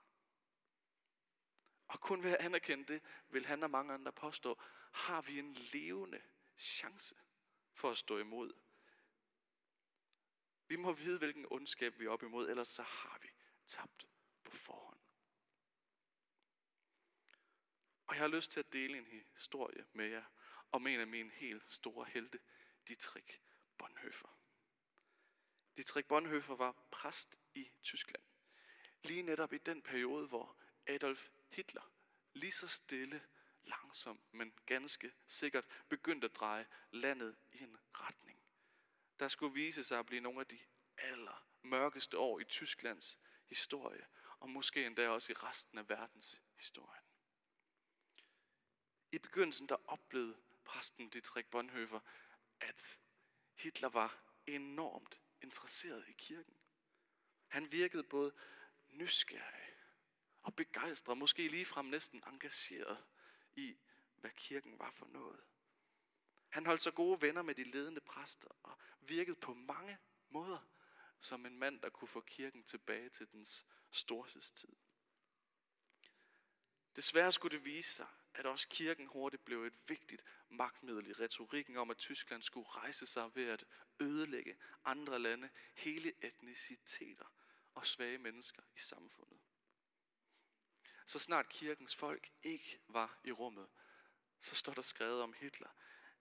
Og 1.87 2.01
kun 2.01 2.23
ved 2.23 2.31
at 2.31 2.45
anerkende 2.45 2.85
det, 2.85 3.03
vil 3.29 3.47
han 3.47 3.63
og 3.63 3.71
mange 3.71 3.95
andre 3.95 4.13
påstå, 4.13 4.61
har 4.93 5.23
vi 5.23 5.39
en 5.39 5.55
levende 5.55 6.23
chance 6.57 7.15
for 7.73 7.91
at 7.91 7.99
stå 7.99 8.19
imod. 8.19 8.53
Vi 10.69 10.77
må 10.77 10.93
vide, 10.93 11.19
hvilken 11.19 11.47
ondskab 11.51 11.99
vi 11.99 12.05
er 12.05 12.11
op 12.11 12.23
imod, 12.23 12.49
ellers 12.49 12.69
så 12.69 12.83
har 12.83 13.19
vi 13.23 13.29
tabt 13.67 14.07
på 14.45 14.57
forhånd. 14.57 15.01
Og 18.07 18.15
jeg 18.15 18.23
har 18.23 18.29
lyst 18.29 18.51
til 18.51 18.61
at 18.61 18.73
dele 18.73 18.99
en 18.99 19.07
historie 19.33 19.87
med 19.93 20.07
jer 20.07 20.25
om 20.75 20.87
en 20.87 21.01
af 21.01 21.07
mine 21.07 21.31
helt 21.31 21.73
store 21.73 22.07
helte, 22.09 22.39
Dietrich 22.89 23.41
Bonhoeffer. 23.79 24.39
Dietrich 25.77 26.09
Bonhoeffer 26.09 26.57
var 26.57 26.77
præst 26.91 27.41
i 27.55 27.71
Tyskland. 27.83 28.23
Lige 29.05 29.23
netop 29.23 29.53
i 29.53 29.59
den 29.59 29.83
periode, 29.83 30.29
hvor 30.29 30.57
Adolf 30.87 31.31
Hitler 31.49 31.93
lige 32.33 32.53
så 32.53 32.69
stille, 32.69 33.23
langsomt, 33.63 34.35
men 34.35 34.55
ganske 34.67 35.13
sikkert 35.27 35.67
begyndte 35.89 36.25
at 36.25 36.37
dreje 36.37 36.67
landet 36.91 37.37
i 37.53 37.63
en 37.63 37.77
retning. 37.93 38.39
Der 39.19 39.29
skulle 39.29 39.55
vise 39.55 39.85
sig 39.85 39.99
at 39.99 40.07
blive 40.07 40.21
nogle 40.21 40.41
af 40.41 40.47
de 40.47 40.59
aller 40.99 41.47
mørkeste 41.63 42.19
år 42.19 42.41
i 42.41 42.45
Tysklands 42.45 43.19
historie, 43.47 44.07
og 44.39 44.51
måske 44.51 44.87
endda 44.87 45.09
også 45.09 45.33
i 45.33 45.35
resten 45.35 45.79
af 45.79 45.89
verdens 45.89 46.43
historie. 46.57 47.01
I 49.13 49.19
begyndelsen 49.19 49.69
der 49.69 49.91
oplevede 49.91 50.37
præsten 50.65 51.11
Dietrich 51.11 51.49
Bonhoeffer, 51.49 52.01
at 52.61 52.99
Hitler 53.55 53.89
var 53.89 54.25
enormt 54.47 55.21
interesseret 55.41 56.09
i 56.09 56.13
kirken. 56.13 56.55
Han 57.47 57.73
virkede 57.73 58.05
både 58.05 58.33
nysgerrig 58.89 59.75
og 60.43 60.57
begejstret, 60.57 61.19
måske 61.19 61.49
ligefrem 61.49 61.87
næsten 61.87 62.23
engageret 62.27 63.05
i, 63.57 63.77
hvad 64.17 64.31
kirken 64.31 64.79
var 64.79 64.91
for 64.91 65.07
noget. 65.07 65.41
Han 66.49 66.67
holdt 66.67 66.83
så 66.83 66.91
gode 66.91 67.21
venner 67.21 67.43
med 67.43 67.55
de 67.55 67.65
ledende 67.65 68.01
præster 68.01 68.49
og 68.63 68.79
virkede 69.01 69.37
på 69.37 69.55
mange 69.55 69.99
måder 70.29 70.69
som 71.19 71.47
en 71.47 71.59
mand, 71.59 71.81
der 71.81 71.91
kunne 71.91 72.09
få 72.09 72.21
kirken 72.21 72.65
tilbage 72.65 73.09
til 73.09 73.33
dens 73.33 73.67
storhedstid. 73.91 74.77
Desværre 76.97 77.33
skulle 77.33 77.57
det 77.57 77.65
vise 77.65 77.95
sig, 77.95 78.07
at 78.35 78.47
også 78.47 78.69
kirken 78.69 79.07
hurtigt 79.07 79.45
blev 79.45 79.65
et 79.65 79.89
vigtigt 79.89 80.25
magtmiddel 80.49 81.07
i 81.07 81.13
retorikken 81.13 81.77
om, 81.77 81.91
at 81.91 81.99
Tyskland 81.99 82.43
skulle 82.43 82.69
rejse 82.69 83.07
sig 83.07 83.35
ved 83.35 83.49
at 83.49 83.65
ødelægge 84.01 84.57
andre 84.85 85.19
lande, 85.19 85.51
hele 85.75 86.13
etniciteter 86.25 87.33
og 87.75 87.87
svage 87.87 88.19
mennesker 88.19 88.63
i 88.77 88.79
samfundet. 88.79 89.39
Så 91.07 91.19
snart 91.19 91.49
kirkens 91.49 91.97
folk 91.97 92.31
ikke 92.43 92.81
var 92.89 93.21
i 93.25 93.33
rummet, 93.33 93.69
så 94.41 94.55
står 94.55 94.75
der 94.75 94.83
skrevet 94.83 95.23
om 95.23 95.33
Hitler, 95.33 95.69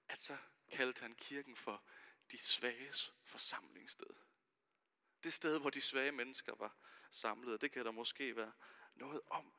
at 0.08 0.18
så 0.18 0.38
kaldte 0.72 1.02
han 1.02 1.16
kirken 1.16 1.56
for 1.56 1.84
de 2.32 2.38
svages 2.38 3.14
forsamlingssted. 3.24 4.16
Det 5.24 5.34
sted, 5.34 5.60
hvor 5.60 5.70
de 5.70 5.82
svage 5.82 6.12
mennesker 6.12 6.56
var 6.56 6.78
samlet, 7.12 7.62
det 7.62 7.72
kan 7.72 7.86
der 7.86 7.92
måske 7.92 8.36
være 8.36 8.52
noget 8.96 9.22
om, 9.28 9.54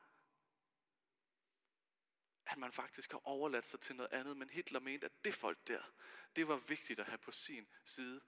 at 2.47 2.57
man 2.57 2.71
faktisk 2.71 3.11
har 3.11 3.27
overladt 3.27 3.65
sig 3.65 3.79
til 3.79 3.95
noget 3.95 4.11
andet, 4.11 4.37
men 4.37 4.49
Hitler 4.49 4.79
mente, 4.79 5.05
at 5.05 5.25
det 5.25 5.33
folk 5.35 5.67
der, 5.67 5.93
det 6.35 6.47
var 6.47 6.57
vigtigt 6.57 6.99
at 6.99 7.05
have 7.05 7.17
på 7.17 7.31
sin 7.31 7.67
side, 7.85 8.21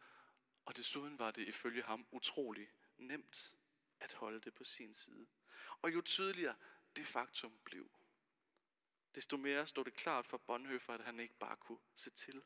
og 0.65 0.77
desuden 0.77 1.19
var 1.19 1.31
det 1.31 1.47
ifølge 1.47 1.83
ham 1.83 2.07
utrolig 2.11 2.69
nemt 2.97 3.53
at 3.99 4.13
holde 4.13 4.41
det 4.41 4.53
på 4.53 4.63
sin 4.63 4.93
side. 4.93 5.27
Og 5.81 5.93
jo 5.93 6.01
tydeligere 6.01 6.55
det 6.95 7.07
faktum 7.07 7.59
blev, 7.63 7.91
desto 9.15 9.37
mere 9.37 9.67
stod 9.67 9.85
det 9.85 9.93
klart 9.93 10.27
for 10.27 10.37
Bonhoeffer, 10.37 10.93
at 10.93 11.05
han 11.05 11.19
ikke 11.19 11.37
bare 11.39 11.55
kunne 11.55 11.79
se 11.95 12.09
til, 12.09 12.43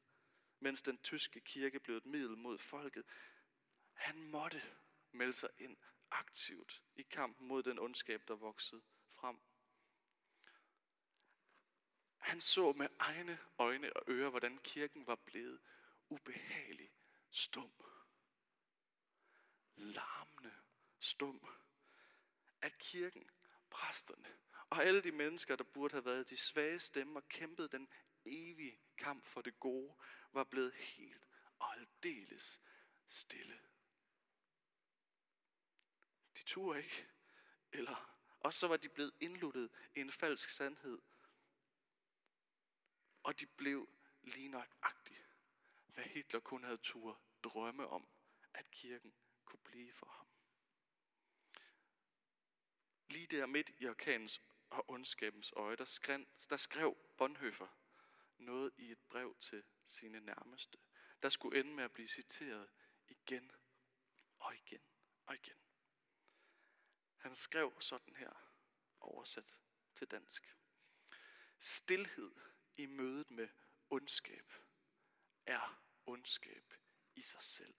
mens 0.60 0.82
den 0.82 0.98
tyske 0.98 1.40
kirke 1.40 1.80
blev 1.80 1.98
et 1.98 2.06
middel 2.06 2.38
mod 2.38 2.58
folket. 2.58 3.04
Han 3.94 4.24
måtte 4.24 4.62
melde 5.12 5.34
sig 5.34 5.50
ind 5.58 5.78
aktivt 6.12 6.84
i 6.96 7.02
kampen 7.02 7.48
mod 7.48 7.64
den 7.64 7.80
ondskab, 7.80 8.28
der 8.28 8.36
voksede 8.36 8.82
frem. 9.08 9.40
Han 12.22 12.42
så 12.42 12.74
med 12.74 12.88
egne 13.00 13.40
øjne 13.58 13.94
og 13.94 14.04
ører, 14.08 14.30
hvordan 14.30 14.58
kirken 14.58 15.08
var 15.08 15.16
blevet 15.16 15.62
ubehagelig 16.10 16.92
stum. 17.30 17.72
Larmende 19.76 20.54
stum. 21.00 21.48
At 22.62 22.78
kirken, 22.78 23.30
præsterne 23.70 24.38
og 24.72 24.84
alle 24.84 25.02
de 25.02 25.12
mennesker, 25.12 25.56
der 25.56 25.64
burde 25.64 25.94
have 25.94 26.06
været 26.06 26.30
de 26.30 26.38
svage 26.38 26.80
stemmer, 26.80 27.22
kæmpede 27.22 27.68
den 27.68 27.88
evige 28.26 28.80
kamp 28.98 29.26
for 29.26 29.42
det 29.42 29.60
gode, 29.60 29.96
var 30.34 30.44
blevet 30.44 30.74
helt 30.74 31.28
og 31.60 31.74
aldeles 31.74 32.60
stille. 33.08 33.60
De 36.38 36.44
turde 36.44 36.84
ikke. 36.84 37.08
Eller 37.72 38.18
også 38.40 38.60
så 38.60 38.68
var 38.68 38.78
de 38.78 38.90
blevet 38.90 39.12
indluttet 39.20 39.70
i 39.96 40.00
en 40.00 40.12
falsk 40.12 40.50
sandhed. 40.50 41.00
Og 43.24 43.40
de 43.40 43.46
blev 43.46 43.90
lige 44.24 44.48
nøjagtigt, 44.48 45.26
hvad 45.88 46.04
Hitler 46.04 46.40
kun 46.40 46.64
havde 46.64 46.78
tur 46.78 47.22
drømme 47.44 47.88
om, 47.88 48.08
at 48.54 48.72
kirken 48.72 49.14
kunne 49.46 49.60
blive 49.64 49.94
for 49.94 50.08
ham. 50.08 50.28
Lige 53.10 53.28
der 53.28 53.46
midt 53.46 53.72
i 53.78 53.88
orkanens 53.88 54.42
og 54.70 54.90
ondskabens 54.90 55.52
øje, 55.56 55.76
der 55.76 55.86
skrev, 55.86 56.26
der 56.50 56.58
skrev 56.58 56.98
Bonhoeffer 57.18 57.68
noget 58.38 58.72
i 58.78 58.92
et 58.92 59.00
brev 59.10 59.36
til 59.40 59.64
sine 59.84 60.20
nærmeste, 60.20 60.78
der 61.22 61.30
skulle 61.30 61.60
ende 61.60 61.72
med 61.74 61.84
at 61.84 61.92
blive 61.92 62.08
citeret 62.08 62.70
igen 63.08 63.52
og 64.40 64.56
igen 64.56 64.82
og 65.26 65.36
igen. 65.36 65.58
Han 67.18 67.36
skrev 67.36 67.82
sådan 67.82 68.16
her, 68.16 68.32
oversat 69.00 69.60
til 69.94 70.08
dansk. 70.08 70.56
Stilhed 71.60 72.32
i 72.82 72.86
mødet 72.86 73.32
med 73.32 73.48
ondskab 73.90 74.54
er 75.46 75.82
ondskab 76.06 76.74
i 77.16 77.22
sig 77.22 77.42
selv. 77.42 77.74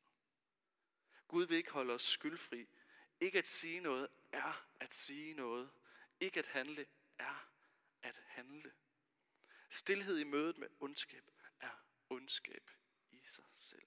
Gud 1.28 1.46
vil 1.46 1.56
ikke 1.56 1.70
holde 1.70 1.94
os 1.94 2.02
skyldfri. 2.02 2.68
Ikke 3.20 3.38
at 3.38 3.46
sige 3.46 3.80
noget 3.80 4.08
er 4.32 4.66
at 4.80 4.92
sige 4.92 5.34
noget. 5.34 5.70
Ikke 6.20 6.38
at 6.38 6.46
handle 6.46 6.86
er 7.18 7.50
at 8.02 8.20
handle. 8.26 8.72
Stilhed 9.70 10.18
i 10.18 10.24
mødet 10.24 10.58
med 10.58 10.68
ondskab 10.80 11.24
er 11.60 11.84
ondskab 12.10 12.70
i 13.10 13.20
sig 13.24 13.44
selv. 13.52 13.86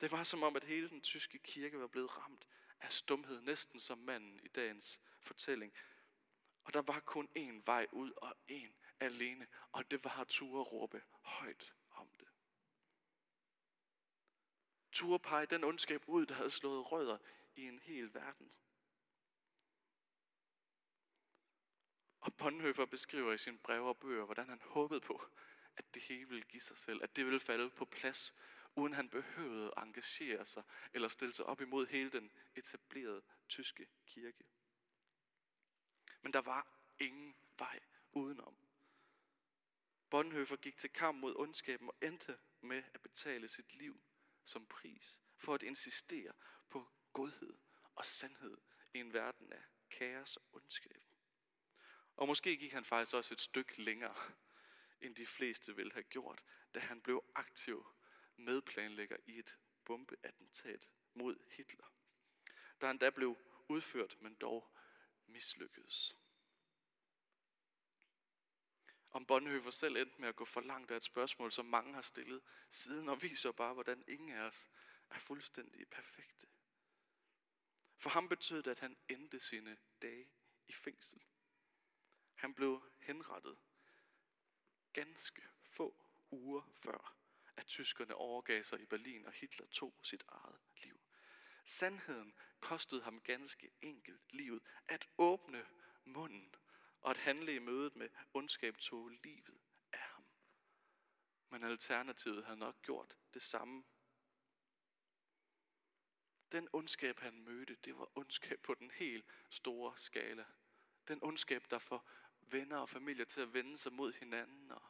Det 0.00 0.12
var 0.12 0.22
som 0.22 0.42
om, 0.42 0.56
at 0.56 0.64
hele 0.64 0.88
den 0.88 1.00
tyske 1.00 1.38
kirke 1.38 1.80
var 1.80 1.86
blevet 1.86 2.18
ramt 2.18 2.48
af 2.80 2.92
stumhed, 2.92 3.40
næsten 3.40 3.80
som 3.80 3.98
manden 3.98 4.40
i 4.40 4.48
dagens 4.48 5.00
fortælling. 5.20 5.72
Og 6.66 6.74
der 6.74 6.82
var 6.82 7.00
kun 7.00 7.28
én 7.38 7.62
vej 7.64 7.86
ud, 7.92 8.12
og 8.16 8.36
én 8.50 8.72
alene, 9.00 9.46
og 9.72 9.90
det 9.90 10.04
var 10.04 10.20
at 10.20 10.28
ture 10.28 10.62
råbe 10.62 11.02
højt 11.22 11.74
om 11.90 12.08
det. 12.18 12.28
Ture 14.92 15.18
pege 15.18 15.46
den 15.46 15.64
ondskab 15.64 16.02
ud, 16.06 16.26
der 16.26 16.34
havde 16.34 16.50
slået 16.50 16.92
rødder 16.92 17.18
i 17.56 17.68
en 17.68 17.78
hel 17.78 18.14
verden. 18.14 18.52
Og 22.20 22.34
Bonhoeffer 22.34 22.86
beskriver 22.86 23.32
i 23.32 23.38
sine 23.38 23.58
breve 23.58 23.88
og 23.88 23.98
bøger, 23.98 24.24
hvordan 24.24 24.48
han 24.48 24.60
håbede 24.64 25.00
på, 25.00 25.22
at 25.76 25.94
det 25.94 26.02
hele 26.02 26.28
ville 26.28 26.44
give 26.44 26.60
sig 26.60 26.76
selv, 26.76 27.02
at 27.02 27.16
det 27.16 27.24
ville 27.24 27.40
falde 27.40 27.70
på 27.70 27.84
plads, 27.84 28.34
uden 28.76 28.92
han 28.92 29.08
behøvede 29.08 29.72
at 29.76 29.82
engagere 29.82 30.44
sig 30.44 30.62
eller 30.92 31.08
stille 31.08 31.34
sig 31.34 31.46
op 31.46 31.60
imod 31.60 31.86
hele 31.86 32.10
den 32.10 32.32
etablerede 32.54 33.22
tyske 33.48 33.88
kirke. 34.06 34.44
Men 36.22 36.32
der 36.32 36.40
var 36.40 36.66
ingen 36.98 37.36
vej 37.58 37.80
udenom. 38.12 38.56
Bonhoeffer 40.10 40.56
gik 40.56 40.76
til 40.76 40.90
kamp 40.90 41.18
mod 41.18 41.36
ondskaben 41.36 41.88
og 41.88 41.96
endte 42.02 42.38
med 42.60 42.82
at 42.94 43.00
betale 43.00 43.48
sit 43.48 43.74
liv 43.74 44.00
som 44.44 44.66
pris 44.66 45.22
for 45.36 45.54
at 45.54 45.62
insistere 45.62 46.32
på 46.70 46.88
godhed 47.12 47.54
og 47.94 48.04
sandhed 48.04 48.58
i 48.94 48.98
en 48.98 49.12
verden 49.12 49.52
af 49.52 49.62
kaos 49.90 50.36
og 50.36 50.44
ondskab. 50.52 51.04
Og 52.16 52.26
måske 52.26 52.56
gik 52.56 52.72
han 52.72 52.84
faktisk 52.84 53.14
også 53.14 53.34
et 53.34 53.40
stykke 53.40 53.82
længere, 53.82 54.32
end 55.00 55.14
de 55.14 55.26
fleste 55.26 55.76
ville 55.76 55.92
have 55.92 56.02
gjort, 56.02 56.44
da 56.74 56.80
han 56.80 57.00
blev 57.00 57.24
aktiv 57.34 57.86
medplanlægger 58.36 59.16
i 59.26 59.38
et 59.38 59.58
bombeattentat 59.84 60.88
mod 61.14 61.36
Hitler. 61.50 61.92
Der 62.80 62.86
han 62.86 62.98
da 62.98 63.10
blev 63.10 63.36
udført, 63.68 64.16
men 64.20 64.34
dog 64.34 64.75
mislykkedes. 65.36 66.16
Om 69.10 69.26
Bonhoeffer 69.26 69.70
selv 69.70 69.96
endte 69.96 70.20
med 70.20 70.28
at 70.28 70.36
gå 70.36 70.44
for 70.44 70.60
langt 70.60 70.90
af 70.90 70.96
et 70.96 71.02
spørgsmål, 71.02 71.52
som 71.52 71.66
mange 71.66 71.94
har 71.94 72.02
stillet 72.02 72.42
siden, 72.70 73.08
og 73.08 73.22
viser 73.22 73.52
bare, 73.52 73.74
hvordan 73.74 74.04
ingen 74.08 74.36
af 74.36 74.40
os 74.40 74.68
er 75.10 75.18
fuldstændig 75.18 75.88
perfekte. 75.88 76.46
For 77.96 78.10
ham 78.10 78.28
betød 78.28 78.62
det, 78.62 78.70
at 78.70 78.78
han 78.78 78.96
endte 79.08 79.40
sine 79.40 79.76
dage 80.02 80.28
i 80.66 80.72
fængsel. 80.72 81.24
Han 82.34 82.54
blev 82.54 82.82
henrettet 82.98 83.58
ganske 84.92 85.42
få 85.62 86.04
uger 86.30 86.62
før, 86.74 87.16
at 87.56 87.66
tyskerne 87.66 88.14
overgav 88.14 88.62
sig 88.62 88.80
i 88.80 88.86
Berlin, 88.86 89.26
og 89.26 89.32
Hitler 89.32 89.66
tog 89.66 89.94
sit 90.02 90.24
eget. 90.28 90.60
Sandheden 91.68 92.34
kostede 92.60 93.02
ham 93.02 93.20
ganske 93.20 93.70
enkelt 93.82 94.32
livet. 94.32 94.62
At 94.88 95.08
åbne 95.18 95.66
munden 96.04 96.54
og 97.00 97.10
at 97.10 97.16
handle 97.16 97.54
i 97.54 97.58
mødet 97.58 97.96
med 97.96 98.08
ondskab 98.34 98.78
tog 98.78 99.08
livet 99.08 99.60
af 99.92 99.98
ham. 99.98 100.24
Men 101.50 101.64
alternativet 101.64 102.44
havde 102.44 102.58
nok 102.58 102.82
gjort 102.82 103.16
det 103.34 103.42
samme. 103.42 103.84
Den 106.52 106.68
ondskab, 106.72 107.20
han 107.20 107.40
mødte, 107.40 107.76
det 107.84 107.98
var 107.98 108.18
ondskab 108.18 108.60
på 108.62 108.74
den 108.74 108.90
helt 108.90 109.26
store 109.50 109.98
skala. 109.98 110.44
Den 111.08 111.18
ondskab, 111.22 111.64
der 111.70 111.78
får 111.78 112.10
venner 112.40 112.78
og 112.78 112.88
familier 112.88 113.24
til 113.24 113.40
at 113.40 113.54
vende 113.54 113.78
sig 113.78 113.92
mod 113.92 114.12
hinanden 114.12 114.70
og 114.70 114.82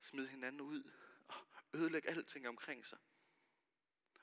smide 0.00 0.28
hinanden 0.28 0.60
ud 0.60 0.92
og 1.28 1.46
ødelægge 1.74 2.08
alting 2.08 2.48
omkring 2.48 2.86
sig. 2.86 2.98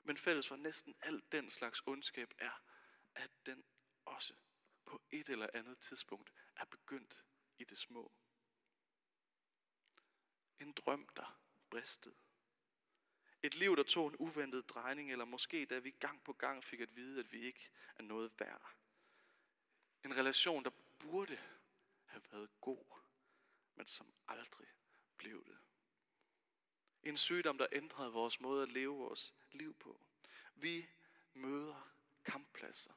Men 0.06 0.16
fælles 0.16 0.48
for 0.48 0.56
næsten 0.56 0.94
alt 1.00 1.32
den 1.32 1.50
slags 1.50 1.82
ondskab 1.86 2.34
er, 2.38 2.62
at 3.14 3.30
den 3.46 3.64
også 4.04 4.34
på 4.84 5.02
et 5.10 5.28
eller 5.28 5.48
andet 5.54 5.78
tidspunkt 5.78 6.32
er 6.56 6.64
begyndt 6.64 7.24
i 7.58 7.64
det 7.64 7.78
små. 7.78 8.12
En 10.60 10.72
drøm, 10.72 11.08
der 11.16 11.40
bristede. 11.70 12.14
Et 13.42 13.54
liv, 13.54 13.76
der 13.76 13.82
tog 13.82 14.08
en 14.08 14.16
uventet 14.18 14.70
drejning, 14.70 15.12
eller 15.12 15.24
måske 15.24 15.66
da 15.66 15.78
vi 15.78 15.90
gang 15.90 16.24
på 16.24 16.32
gang 16.32 16.64
fik 16.64 16.80
at 16.80 16.96
vide, 16.96 17.20
at 17.20 17.32
vi 17.32 17.40
ikke 17.40 17.70
er 17.96 18.02
noget 18.02 18.40
værd. 18.40 18.76
En 20.04 20.16
relation, 20.16 20.64
der 20.64 20.70
burde 20.98 21.38
have 22.04 22.22
været 22.32 22.60
god, 22.60 23.00
men 23.74 23.86
som 23.86 24.14
aldrig 24.28 24.68
blev 25.16 25.44
det. 25.46 25.58
En 27.06 27.16
sygdom, 27.16 27.58
der 27.58 27.66
ændrede 27.72 28.12
vores 28.12 28.40
måde 28.40 28.62
at 28.62 28.72
leve 28.72 28.96
vores 28.96 29.34
liv 29.52 29.74
på. 29.74 30.06
Vi 30.54 30.88
møder 31.32 31.94
kamppladser 32.24 32.92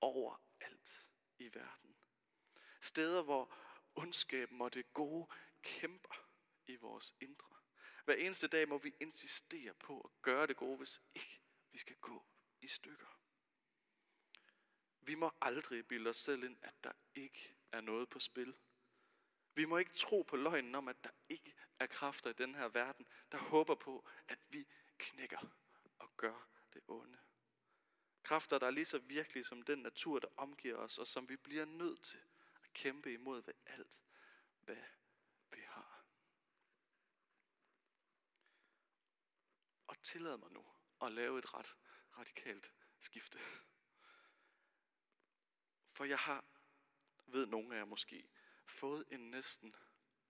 overalt 0.00 1.08
i 1.38 1.54
verden. 1.54 1.96
Steder, 2.80 3.22
hvor 3.22 3.54
ondskaben 3.94 4.60
og 4.60 4.74
det 4.74 4.92
gode 4.92 5.28
kæmper 5.62 6.14
i 6.66 6.76
vores 6.76 7.14
indre. 7.20 7.54
Hver 8.04 8.14
eneste 8.14 8.48
dag 8.48 8.68
må 8.68 8.78
vi 8.78 8.94
insistere 9.00 9.74
på 9.74 10.00
at 10.00 10.10
gøre 10.22 10.46
det 10.46 10.56
gode, 10.56 10.76
hvis 10.76 11.00
ikke 11.14 11.40
vi 11.72 11.78
skal 11.78 11.96
gå 11.96 12.26
i 12.60 12.66
stykker. 12.66 13.20
Vi 15.00 15.14
må 15.14 15.30
aldrig 15.40 15.86
bilde 15.86 16.10
os 16.10 16.16
selv 16.16 16.44
ind, 16.44 16.58
at 16.62 16.74
der 16.84 16.92
ikke 17.14 17.56
er 17.72 17.80
noget 17.80 18.08
på 18.08 18.20
spil. 18.20 18.54
Vi 19.54 19.64
må 19.64 19.78
ikke 19.78 19.94
tro 19.94 20.22
på 20.22 20.36
løgnen 20.36 20.74
om, 20.74 20.88
at 20.88 21.04
der 21.04 21.10
ikke 21.28 21.54
er 21.82 21.86
kræfter 21.86 22.30
i 22.30 22.32
den 22.32 22.54
her 22.54 22.68
verden, 22.68 23.06
der 23.32 23.38
håber 23.38 23.74
på, 23.74 24.08
at 24.28 24.38
vi 24.48 24.66
knækker 24.98 25.38
og 25.98 26.16
gør 26.16 26.48
det 26.74 26.82
onde. 26.88 27.18
Kræfter, 28.22 28.58
der 28.58 28.66
er 28.66 28.70
lige 28.70 28.84
så 28.84 28.98
virkelige 28.98 29.44
som 29.44 29.62
den 29.62 29.78
natur, 29.78 30.18
der 30.18 30.28
omgiver 30.36 30.76
os, 30.76 30.98
og 30.98 31.06
som 31.06 31.28
vi 31.28 31.36
bliver 31.36 31.64
nødt 31.64 32.02
til 32.02 32.22
at 32.64 32.72
kæmpe 32.72 33.12
imod 33.12 33.42
ved 33.42 33.54
alt, 33.66 34.02
hvad 34.60 34.82
vi 35.50 35.60
har. 35.66 36.04
Og 39.86 40.02
tillad 40.02 40.36
mig 40.36 40.50
nu 40.52 40.66
at 41.02 41.12
lave 41.12 41.38
et 41.38 41.54
ret 41.54 41.76
radikalt 42.18 42.72
skifte. 42.98 43.38
For 45.86 46.04
jeg 46.04 46.18
har, 46.18 46.44
ved 47.26 47.46
nogle 47.46 47.74
af 47.74 47.78
jer 47.78 47.84
måske, 47.84 48.30
fået 48.66 49.04
en 49.10 49.30
næsten 49.30 49.76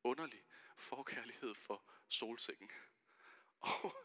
underlig 0.05 0.45
forkærlighed 0.77 1.55
for 1.55 1.91
solsikken. 2.09 2.71
Og 3.61 3.97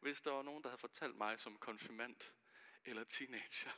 hvis 0.00 0.22
der 0.22 0.30
var 0.30 0.42
nogen, 0.42 0.62
der 0.62 0.68
havde 0.68 0.80
fortalt 0.80 1.16
mig 1.16 1.40
som 1.40 1.58
konfirmand 1.58 2.16
eller 2.84 3.04
teenager, 3.04 3.70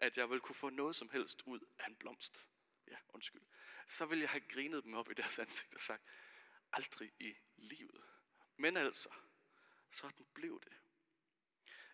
at 0.00 0.16
jeg 0.16 0.30
ville 0.30 0.40
kunne 0.40 0.54
få 0.54 0.70
noget 0.70 0.96
som 0.96 1.10
helst 1.10 1.42
ud 1.42 1.60
af 1.78 1.86
en 1.86 1.96
blomst, 1.96 2.50
ja, 2.86 2.96
undskyld, 3.08 3.42
så 3.86 4.06
ville 4.06 4.22
jeg 4.22 4.30
have 4.30 4.48
grinet 4.48 4.84
dem 4.84 4.94
op 4.94 5.10
i 5.10 5.14
deres 5.14 5.38
ansigt 5.38 5.74
og 5.74 5.80
sagt, 5.80 6.02
aldrig 6.72 7.12
i 7.20 7.34
livet. 7.56 8.04
Men 8.56 8.76
altså, 8.76 9.08
sådan 9.90 10.26
blev 10.34 10.60
det. 10.64 10.72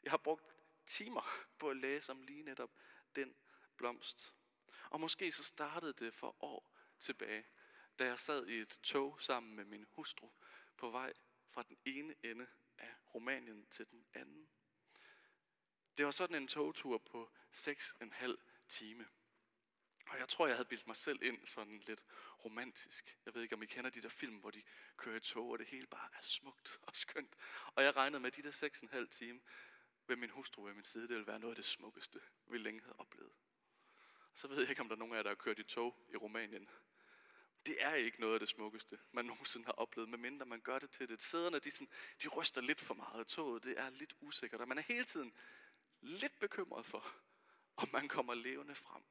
Jeg 0.02 0.12
har 0.12 0.16
brugt 0.18 0.44
timer 0.86 1.46
på 1.58 1.70
at 1.70 1.76
læse 1.76 2.12
om 2.12 2.22
lige 2.22 2.42
netop 2.42 2.70
den 3.16 3.36
blomst. 3.76 4.34
Og 4.90 5.00
måske 5.00 5.32
så 5.32 5.44
startede 5.44 5.92
det 5.92 6.14
for 6.14 6.44
år 6.44 6.76
tilbage, 7.00 7.46
da 7.98 8.04
jeg 8.04 8.18
sad 8.18 8.46
i 8.46 8.60
et 8.60 8.78
tog 8.82 9.22
sammen 9.22 9.56
med 9.56 9.64
min 9.64 9.86
hustru 9.90 10.30
på 10.76 10.90
vej 10.90 11.12
fra 11.48 11.62
den 11.62 11.76
ene 11.84 12.14
ende 12.22 12.46
af 12.78 12.94
Rumænien 13.14 13.66
til 13.66 13.90
den 13.90 14.06
anden. 14.14 14.48
Det 15.98 16.04
var 16.04 16.10
sådan 16.10 16.36
en 16.36 16.48
togtur 16.48 16.98
på 16.98 17.30
6,5 17.52 18.36
time. 18.68 19.06
Og 20.06 20.18
jeg 20.18 20.28
tror, 20.28 20.46
jeg 20.46 20.56
havde 20.56 20.68
bildt 20.68 20.86
mig 20.86 20.96
selv 20.96 21.22
ind 21.22 21.46
sådan 21.46 21.78
lidt 21.78 22.04
romantisk. 22.44 23.18
Jeg 23.26 23.34
ved 23.34 23.42
ikke, 23.42 23.54
om 23.54 23.62
I 23.62 23.66
kender 23.66 23.90
de 23.90 24.02
der 24.02 24.08
film, 24.08 24.36
hvor 24.36 24.50
de 24.50 24.62
kører 24.96 25.16
i 25.16 25.20
tog, 25.20 25.50
og 25.50 25.58
det 25.58 25.66
hele 25.66 25.86
bare 25.86 26.08
er 26.12 26.22
smukt 26.22 26.78
og 26.86 26.96
skønt. 26.96 27.34
Og 27.74 27.82
jeg 27.84 27.96
regnede 27.96 28.20
med, 28.20 28.30
at 28.30 28.36
de 28.36 28.42
der 28.42 29.02
6,5 29.04 29.08
time 29.08 29.40
ved 30.06 30.16
min 30.16 30.30
hustru 30.30 30.64
ved 30.64 30.74
min 30.74 30.84
side, 30.84 31.02
det 31.02 31.10
ville 31.10 31.26
være 31.26 31.38
noget 31.38 31.52
af 31.52 31.56
det 31.56 31.64
smukkeste, 31.64 32.20
vi 32.46 32.58
længe 32.58 32.80
havde 32.80 32.96
oplevet. 32.98 33.32
Så 34.34 34.48
ved 34.48 34.60
jeg 34.60 34.70
ikke, 34.70 34.82
om 34.82 34.88
der 34.88 34.96
er 34.96 34.98
nogen 34.98 35.14
af 35.14 35.16
jer, 35.16 35.22
der 35.22 35.30
har 35.30 35.34
kørt 35.34 35.58
i 35.58 35.62
tog 35.62 35.98
i 36.08 36.16
Rumænien. 36.16 36.68
Det 37.66 37.76
er 37.82 37.94
ikke 37.94 38.20
noget 38.20 38.34
af 38.34 38.40
det 38.40 38.48
smukkeste, 38.48 38.98
man 39.12 39.24
nogensinde 39.32 39.66
har 39.66 39.72
oplevet, 39.72 40.08
medmindre 40.08 40.46
man 40.46 40.60
gør 40.60 40.78
det 40.78 40.90
til 40.90 41.08
det. 41.08 41.22
Sæderne, 41.22 41.58
de, 41.58 41.70
sådan, 41.70 41.88
de 42.22 42.28
ryster 42.28 42.60
lidt 42.60 42.80
for 42.80 42.94
meget. 42.94 43.26
Toget, 43.26 43.64
det 43.64 43.80
er 43.80 43.90
lidt 43.90 44.14
usikkert, 44.20 44.60
og 44.60 44.68
man 44.68 44.78
er 44.78 44.82
hele 44.82 45.04
tiden 45.04 45.32
lidt 46.00 46.38
bekymret 46.38 46.86
for, 46.86 47.14
om 47.82 47.88
man 47.92 48.08
kommer 48.08 48.34
levende 48.34 48.74
frem. 48.74 49.02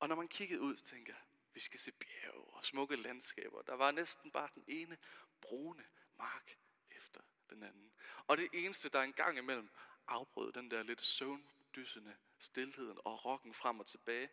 Og 0.00 0.08
når 0.08 0.16
man 0.16 0.28
kiggede 0.28 0.60
ud, 0.60 0.76
tænker 0.76 1.12
jeg, 1.12 1.22
vi 1.54 1.60
skal 1.60 1.80
se 1.80 1.92
bjerge 1.92 2.44
og 2.44 2.64
smukke 2.64 2.96
landskaber. 2.96 3.62
Der 3.62 3.74
var 3.74 3.90
næsten 3.90 4.30
bare 4.30 4.48
den 4.54 4.64
ene 4.66 4.96
brune 5.40 5.84
mark 6.18 6.58
efter 6.90 7.20
den 7.50 7.62
anden. 7.62 7.92
Og 8.26 8.38
det 8.38 8.48
eneste, 8.52 8.88
der 8.88 9.00
engang 9.00 9.38
imellem 9.38 9.70
afbrød 10.06 10.52
den 10.52 10.70
der 10.70 10.82
lidt 10.82 11.00
søvndyssende 11.00 12.16
stillheden 12.38 12.98
og 13.04 13.24
rokken 13.24 13.54
frem 13.54 13.80
og 13.80 13.86
tilbage, 13.86 14.28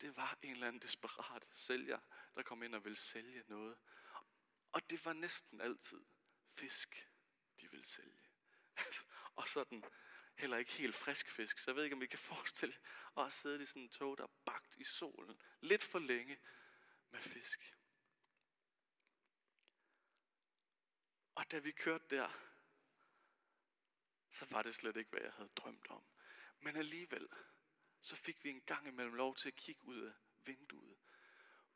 det 0.00 0.16
var 0.16 0.38
en 0.42 0.52
eller 0.52 0.66
anden 0.66 0.82
desperat 0.82 1.46
sælger, 1.52 2.00
der 2.34 2.42
kom 2.42 2.62
ind 2.62 2.74
og 2.74 2.84
ville 2.84 2.98
sælge 2.98 3.44
noget. 3.46 3.78
Og 4.72 4.90
det 4.90 5.04
var 5.04 5.12
næsten 5.12 5.60
altid 5.60 6.04
fisk, 6.54 7.10
de 7.60 7.70
ville 7.70 7.86
sælge. 7.86 8.28
Altså, 8.76 9.04
og 9.34 9.48
sådan 9.48 9.84
heller 10.36 10.56
ikke 10.56 10.72
helt 10.72 10.94
frisk 10.94 11.30
fisk. 11.30 11.58
Så 11.58 11.70
jeg 11.70 11.76
ved 11.76 11.84
ikke, 11.84 11.96
om 11.96 12.02
I 12.02 12.06
kan 12.06 12.18
forestille 12.32 12.74
jer 13.16 13.22
at 13.22 13.32
sidde 13.32 13.62
i 13.62 13.66
sådan 13.66 13.82
en 13.82 13.88
tog, 13.88 14.18
der 14.18 14.24
er 14.24 14.32
bagt 14.44 14.76
i 14.76 14.84
solen 14.84 15.42
lidt 15.60 15.82
for 15.82 15.98
længe 15.98 16.38
med 17.10 17.20
fisk. 17.20 17.76
Og 21.34 21.50
da 21.50 21.58
vi 21.58 21.70
kørte 21.70 22.04
der, 22.10 22.28
så 24.30 24.46
var 24.50 24.62
det 24.62 24.74
slet 24.74 24.96
ikke, 24.96 25.10
hvad 25.10 25.20
jeg 25.20 25.32
havde 25.32 25.50
drømt 25.56 25.86
om. 25.90 26.04
Men 26.60 26.76
alligevel, 26.76 27.28
så 28.06 28.16
fik 28.16 28.44
vi 28.44 28.50
en 28.50 28.60
gang 28.60 28.88
imellem 28.88 29.14
lov 29.14 29.36
til 29.36 29.48
at 29.48 29.56
kigge 29.56 29.84
ud 29.84 30.00
af 30.00 30.12
vinduet 30.44 30.96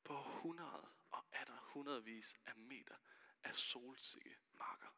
på 0.04 0.22
hundrede 0.22 0.88
og 1.10 1.24
atter 1.32 1.58
hundredvis 1.58 2.34
af 2.46 2.56
meter 2.56 2.96
af 3.42 3.54
solsikkemarker. 3.54 4.88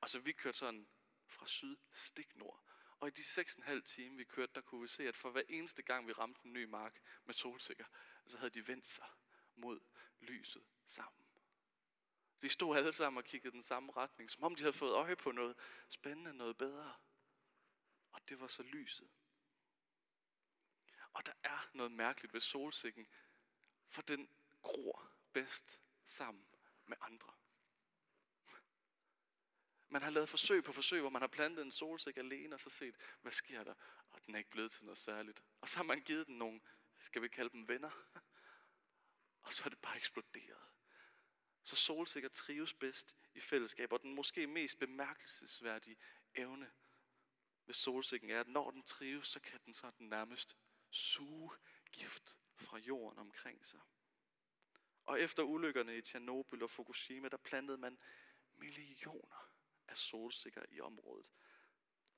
Og 0.00 0.10
så 0.10 0.18
vi 0.18 0.32
kørte 0.32 0.58
sådan 0.58 0.88
fra 1.26 1.46
syd 1.46 1.76
stik 1.90 2.36
nord. 2.36 2.64
Og 3.00 3.08
i 3.08 3.10
de 3.10 3.22
6,5 3.22 3.80
timer, 3.80 4.16
vi 4.16 4.24
kørte, 4.24 4.52
der 4.54 4.60
kunne 4.60 4.80
vi 4.80 4.88
se, 4.88 5.08
at 5.08 5.16
for 5.16 5.30
hver 5.30 5.42
eneste 5.48 5.82
gang, 5.82 6.06
vi 6.06 6.12
ramte 6.12 6.40
en 6.44 6.52
ny 6.52 6.64
mark 6.64 7.00
med 7.24 7.34
solsikker, 7.34 7.84
så 8.26 8.38
havde 8.38 8.50
de 8.50 8.68
vendt 8.68 8.86
sig 8.86 9.08
mod 9.54 9.80
lyset 10.20 10.64
sammen. 10.86 11.26
De 12.42 12.48
stod 12.48 12.76
alle 12.76 12.92
sammen 12.92 13.18
og 13.18 13.24
kiggede 13.24 13.52
den 13.52 13.62
samme 13.62 13.92
retning, 13.92 14.30
som 14.30 14.44
om 14.44 14.54
de 14.54 14.62
havde 14.62 14.72
fået 14.72 14.92
øje 14.92 15.16
på 15.16 15.32
noget 15.32 15.56
spændende, 15.88 16.34
noget 16.34 16.58
bedre. 16.58 16.94
Og 18.12 18.28
det 18.28 18.40
var 18.40 18.46
så 18.46 18.62
lyset. 18.62 19.08
Og 21.12 21.26
der 21.26 21.32
er 21.42 21.70
noget 21.74 21.92
mærkeligt 21.92 22.34
ved 22.34 22.40
solsikken, 22.40 23.06
for 23.88 24.02
den 24.02 24.28
gror 24.62 25.10
bedst 25.32 25.80
sammen 26.04 26.46
med 26.86 26.96
andre. 27.00 27.32
Man 29.88 30.02
har 30.02 30.10
lavet 30.10 30.28
forsøg 30.28 30.64
på 30.64 30.72
forsøg, 30.72 31.00
hvor 31.00 31.10
man 31.10 31.22
har 31.22 31.28
plantet 31.28 31.62
en 31.62 31.72
solsik 31.72 32.16
alene, 32.16 32.54
og 32.54 32.60
så 32.60 32.70
set, 32.70 32.96
hvad 33.22 33.32
sker 33.32 33.64
der? 33.64 33.74
Og 34.10 34.26
den 34.26 34.34
er 34.34 34.38
ikke 34.38 34.50
blevet 34.50 34.72
til 34.72 34.84
noget 34.84 34.98
særligt. 34.98 35.42
Og 35.60 35.68
så 35.68 35.76
har 35.76 35.84
man 35.84 36.00
givet 36.00 36.26
den 36.26 36.38
nogle, 36.38 36.60
skal 36.98 37.22
vi 37.22 37.28
kalde 37.28 37.50
dem 37.50 37.68
venner, 37.68 37.90
og 39.42 39.52
så 39.52 39.64
er 39.64 39.68
det 39.68 39.78
bare 39.78 39.96
eksploderet. 39.96 40.68
Så 41.62 41.76
solsikker 41.76 42.28
trives 42.28 42.74
bedst 42.74 43.16
i 43.34 43.40
fællesskab, 43.40 43.92
og 43.92 44.02
den 44.02 44.14
måske 44.14 44.46
mest 44.46 44.78
bemærkelsesværdige 44.78 45.96
evne 46.34 46.72
ved 47.66 47.74
solsikken 47.74 48.30
er, 48.30 48.40
at 48.40 48.48
når 48.48 48.70
den 48.70 48.82
trives, 48.82 49.28
så 49.28 49.40
kan 49.40 49.60
den 49.66 49.74
så 49.74 49.90
den 49.98 50.08
nærmest 50.08 50.56
suge 50.92 51.50
gift 51.92 52.36
fra 52.56 52.78
jorden 52.78 53.18
omkring 53.18 53.66
sig. 53.66 53.80
Og 55.04 55.20
efter 55.20 55.42
ulykkerne 55.42 55.96
i 55.96 56.02
Tjernobyl 56.02 56.62
og 56.62 56.70
Fukushima, 56.70 57.28
der 57.28 57.36
plantede 57.36 57.78
man 57.78 57.98
millioner 58.52 59.50
af 59.88 59.96
solsikker 59.96 60.62
i 60.68 60.80
området. 60.80 61.32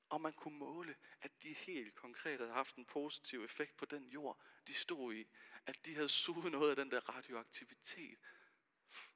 Og 0.09 0.21
man 0.21 0.33
kunne 0.33 0.57
måle, 0.57 0.95
at 1.21 1.43
de 1.43 1.53
helt 1.53 1.95
konkret 1.95 2.39
havde 2.39 2.51
haft 2.51 2.75
en 2.75 2.85
positiv 2.85 3.43
effekt 3.43 3.77
på 3.77 3.85
den 3.85 4.07
jord, 4.07 4.41
de 4.67 4.73
stod 4.73 5.13
i. 5.13 5.27
At 5.65 5.85
de 5.85 5.95
havde 5.95 6.09
suget 6.09 6.51
noget 6.51 6.69
af 6.69 6.75
den 6.75 6.91
der 6.91 7.09
radioaktivitet 7.09 8.19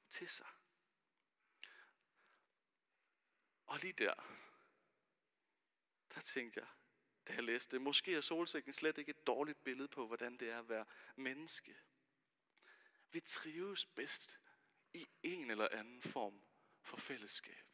til 0.09 0.29
sig. 0.29 0.47
Og 3.65 3.79
lige 3.79 3.93
der, 3.93 4.13
der 6.13 6.21
tænkte 6.21 6.59
jeg, 6.59 6.67
da 7.29 7.33
jeg 7.33 7.43
læste 7.43 7.75
det, 7.75 7.81
måske 7.81 8.15
er 8.15 8.21
solsikken 8.21 8.73
slet 8.73 8.97
ikke 8.97 9.09
et 9.09 9.27
dårligt 9.27 9.63
billede 9.63 9.87
på, 9.87 10.07
hvordan 10.07 10.37
det 10.37 10.49
er 10.49 10.59
at 10.59 10.69
være 10.69 10.85
menneske. 11.15 11.77
Vi 13.11 13.19
trives 13.19 13.85
bedst 13.85 14.39
i 14.93 15.07
en 15.23 15.51
eller 15.51 15.67
anden 15.71 16.01
form 16.01 16.41
for 16.81 16.97
fællesskab. 16.97 17.65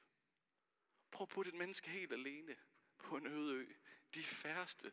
Prøv 1.12 1.26
at 1.26 1.30
putte 1.30 1.50
et 1.50 1.58
menneske 1.58 1.89
helt 1.89 2.13
alene 2.13 2.56
på 2.98 3.18
en 3.18 3.28
øde 3.28 3.54
ø. 3.54 3.74
De 4.13 4.24
færreste 4.24 4.91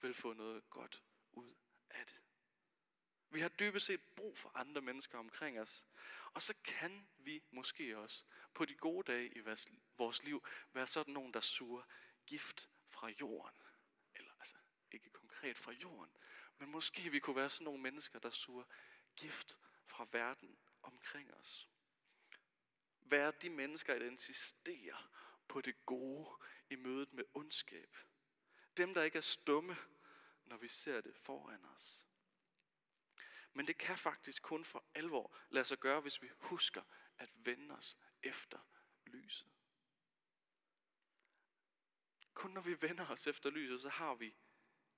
vil 0.00 0.14
få 0.14 0.32
noget 0.32 0.70
godt 0.70 1.02
ud 1.32 1.54
af 1.90 2.06
det. 2.06 2.20
Vi 3.30 3.40
har 3.40 3.48
dybest 3.48 3.86
set 3.86 4.00
brug 4.16 4.38
for 4.38 4.52
andre 4.54 4.80
mennesker 4.80 5.18
omkring 5.18 5.60
os. 5.60 5.86
Og 6.34 6.42
så 6.42 6.54
kan 6.64 7.08
vi 7.18 7.42
måske 7.50 7.98
også 7.98 8.24
på 8.54 8.64
de 8.64 8.74
gode 8.74 9.12
dage 9.12 9.36
i 9.36 9.40
vores 9.98 10.24
liv 10.24 10.46
være 10.72 10.86
sådan 10.86 11.14
nogen, 11.14 11.34
der 11.34 11.40
suger 11.40 11.82
gift 12.26 12.68
fra 12.88 13.08
jorden. 13.20 13.65
Ikke 14.96 15.10
konkret 15.10 15.58
fra 15.58 15.72
jorden, 15.72 16.16
men 16.58 16.70
måske 16.70 17.10
vi 17.10 17.18
kunne 17.18 17.36
være 17.36 17.50
sådan 17.50 17.64
nogle 17.64 17.82
mennesker, 17.82 18.18
der 18.18 18.30
suger 18.30 18.64
gift 19.16 19.58
fra 19.86 20.06
verden 20.12 20.58
omkring 20.82 21.34
os. 21.34 21.70
Være 23.00 23.32
de 23.42 23.50
mennesker, 23.50 23.98
der 23.98 24.06
insisterer 24.06 25.10
på 25.48 25.60
det 25.60 25.86
gode 25.86 26.28
i 26.70 26.76
mødet 26.76 27.12
med 27.12 27.24
ondskab. 27.34 27.96
Dem, 28.76 28.94
der 28.94 29.02
ikke 29.02 29.18
er 29.18 29.22
stumme, 29.22 29.76
når 30.44 30.56
vi 30.56 30.68
ser 30.68 31.00
det 31.00 31.16
foran 31.16 31.64
os. 31.64 32.06
Men 33.52 33.66
det 33.66 33.78
kan 33.78 33.98
faktisk 33.98 34.42
kun 34.42 34.64
for 34.64 34.84
alvor 34.94 35.36
lade 35.50 35.64
sig 35.64 35.78
gøre, 35.78 36.00
hvis 36.00 36.22
vi 36.22 36.30
husker 36.38 36.82
at 37.18 37.30
vende 37.34 37.74
os 37.76 37.96
efter 38.22 38.58
lyset. 39.06 39.48
Kun 42.34 42.50
når 42.50 42.60
vi 42.60 42.82
vender 42.82 43.06
os 43.06 43.26
efter 43.26 43.50
lyset, 43.50 43.80
så 43.80 43.88
har 43.88 44.14
vi 44.14 44.36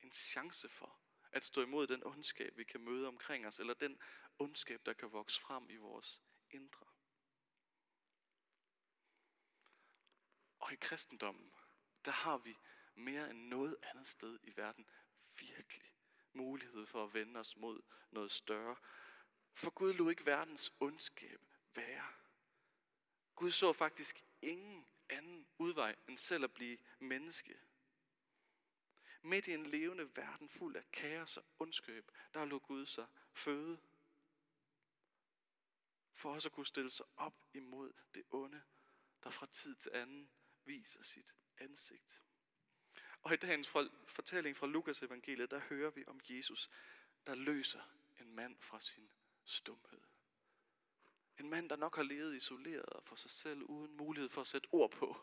en 0.02 0.12
chance 0.12 0.68
for 0.68 1.00
at 1.32 1.44
stå 1.44 1.62
imod 1.62 1.86
den 1.86 2.04
ondskab, 2.06 2.56
vi 2.56 2.64
kan 2.64 2.80
møde 2.80 3.08
omkring 3.08 3.46
os, 3.46 3.60
eller 3.60 3.74
den 3.74 3.98
ondskab, 4.38 4.86
der 4.86 4.92
kan 4.92 5.12
vokse 5.12 5.40
frem 5.40 5.70
i 5.70 5.76
vores 5.76 6.22
indre. 6.50 6.86
Og 10.58 10.72
i 10.72 10.76
kristendommen, 10.76 11.52
der 12.04 12.10
har 12.10 12.38
vi 12.38 12.56
mere 12.94 13.30
end 13.30 13.38
noget 13.38 13.76
andet 13.82 14.06
sted 14.06 14.38
i 14.42 14.56
verden 14.56 14.90
virkelig 15.38 15.94
mulighed 16.32 16.86
for 16.86 17.04
at 17.04 17.14
vende 17.14 17.40
os 17.40 17.56
mod 17.56 17.80
noget 18.10 18.30
større. 18.32 18.76
For 19.54 19.70
Gud 19.70 19.92
lod 19.92 20.10
ikke 20.10 20.26
verdens 20.26 20.72
ondskab 20.80 21.40
være. 21.74 22.06
Gud 23.34 23.50
så 23.50 23.72
faktisk 23.72 24.24
ingen 24.42 24.86
anden 25.08 25.46
udvej 25.58 25.96
end 26.08 26.18
selv 26.18 26.44
at 26.44 26.54
blive 26.54 26.78
menneske. 26.98 27.60
Midt 29.22 29.48
i 29.48 29.54
en 29.54 29.66
levende 29.66 30.16
verden 30.16 30.48
fuld 30.48 30.76
af 30.76 30.92
kaos 30.92 31.36
og 31.36 31.44
ondskab, 31.58 32.10
der 32.34 32.44
lå 32.44 32.58
Gud 32.58 32.86
sig 32.86 33.06
føde. 33.32 33.80
For 36.14 36.34
også 36.34 36.48
at 36.48 36.52
kunne 36.52 36.66
stille 36.66 36.90
sig 36.90 37.06
op 37.16 37.34
imod 37.54 37.92
det 38.14 38.22
onde, 38.30 38.62
der 39.22 39.30
fra 39.30 39.46
tid 39.46 39.76
til 39.76 39.90
anden 39.94 40.30
viser 40.64 41.02
sit 41.02 41.34
ansigt. 41.58 42.22
Og 43.22 43.32
i 43.32 43.36
dagens 43.36 43.68
fortælling 44.08 44.56
fra 44.56 44.66
Lukas 44.66 45.02
evangeliet, 45.02 45.50
der 45.50 45.58
hører 45.58 45.90
vi 45.90 46.04
om 46.06 46.20
Jesus, 46.28 46.70
der 47.26 47.34
løser 47.34 47.82
en 48.20 48.34
mand 48.34 48.56
fra 48.60 48.80
sin 48.80 49.10
stumhed. 49.44 50.00
En 51.38 51.50
mand, 51.50 51.70
der 51.70 51.76
nok 51.76 51.96
har 51.96 52.02
levet 52.02 52.36
isoleret 52.36 53.02
for 53.04 53.16
sig 53.16 53.30
selv, 53.30 53.62
uden 53.62 53.96
mulighed 53.96 54.28
for 54.28 54.40
at 54.40 54.46
sætte 54.46 54.68
ord 54.72 54.90
på, 54.90 55.16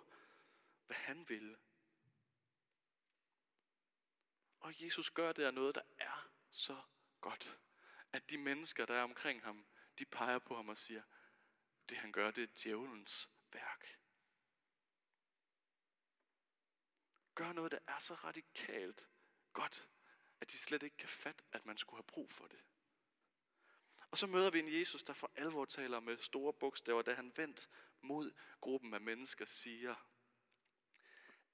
hvad 0.87 0.97
han 0.97 1.29
ville. 1.29 1.57
Og 4.65 4.83
Jesus 4.83 5.11
gør 5.11 5.31
der 5.31 5.51
noget, 5.51 5.75
der 5.75 5.81
er 5.97 6.29
så 6.49 6.81
godt, 7.21 7.59
at 8.13 8.29
de 8.29 8.37
mennesker, 8.37 8.85
der 8.85 8.95
er 8.95 9.03
omkring 9.03 9.43
ham, 9.43 9.65
de 9.99 10.05
peger 10.05 10.39
på 10.39 10.55
ham 10.55 10.69
og 10.69 10.77
siger, 10.77 11.03
det 11.89 11.97
han 11.97 12.11
gør, 12.11 12.31
det 12.31 12.43
er 12.43 12.63
djævelens 12.63 13.29
værk. 13.51 13.99
Gør 17.35 17.53
noget, 17.53 17.71
der 17.71 17.79
er 17.87 17.99
så 17.99 18.13
radikalt 18.13 19.09
godt, 19.53 19.89
at 20.41 20.51
de 20.51 20.57
slet 20.57 20.83
ikke 20.83 20.97
kan 20.97 21.09
fatte, 21.09 21.43
at 21.51 21.65
man 21.65 21.77
skulle 21.77 21.97
have 21.97 22.07
brug 22.07 22.31
for 22.31 22.47
det. 22.47 22.63
Og 24.11 24.17
så 24.17 24.27
møder 24.27 24.51
vi 24.51 24.59
en 24.59 24.79
Jesus, 24.79 25.03
der 25.03 25.13
for 25.13 25.31
alvor 25.35 25.65
taler 25.65 25.99
med 25.99 26.17
store 26.17 26.53
bogstaver, 26.53 27.01
da 27.01 27.13
han 27.13 27.33
vendt 27.35 27.69
mod 28.01 28.31
gruppen 28.61 28.93
af 28.93 29.01
mennesker, 29.01 29.45
siger, 29.45 29.95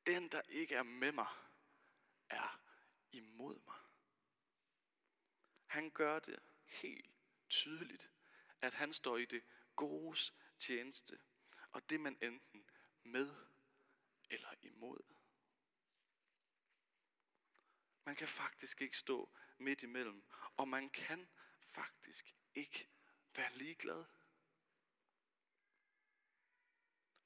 den, 0.05 0.27
der 0.27 0.41
ikke 0.47 0.75
er 0.75 0.83
med 0.83 1.11
mig, 1.11 1.27
er 2.29 2.60
imod 3.11 3.59
mig. 3.65 3.79
Han 5.65 5.91
gør 5.91 6.19
det 6.19 6.39
helt 6.65 7.15
tydeligt, 7.49 8.11
at 8.61 8.73
han 8.73 8.93
står 8.93 9.17
i 9.17 9.25
det 9.25 9.43
godes 9.75 10.33
tjeneste, 10.59 11.19
og 11.71 11.89
det 11.89 11.99
man 11.99 12.17
enten 12.21 12.65
med 13.03 13.35
eller 14.29 14.53
imod. 14.61 14.99
Man 18.05 18.15
kan 18.15 18.27
faktisk 18.27 18.81
ikke 18.81 18.97
stå 18.97 19.35
midt 19.57 19.83
imellem, 19.83 20.23
og 20.57 20.67
man 20.67 20.89
kan 20.89 21.29
faktisk 21.61 22.35
ikke 22.53 22.89
være 23.35 23.57
ligeglad. 23.57 24.05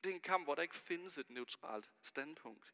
Det 0.03 0.09
er 0.09 0.15
en 0.15 0.21
kamp, 0.21 0.45
hvor 0.45 0.55
der 0.55 0.61
ikke 0.61 0.75
findes 0.75 1.17
et 1.17 1.29
neutralt 1.29 1.91
standpunkt. 2.03 2.73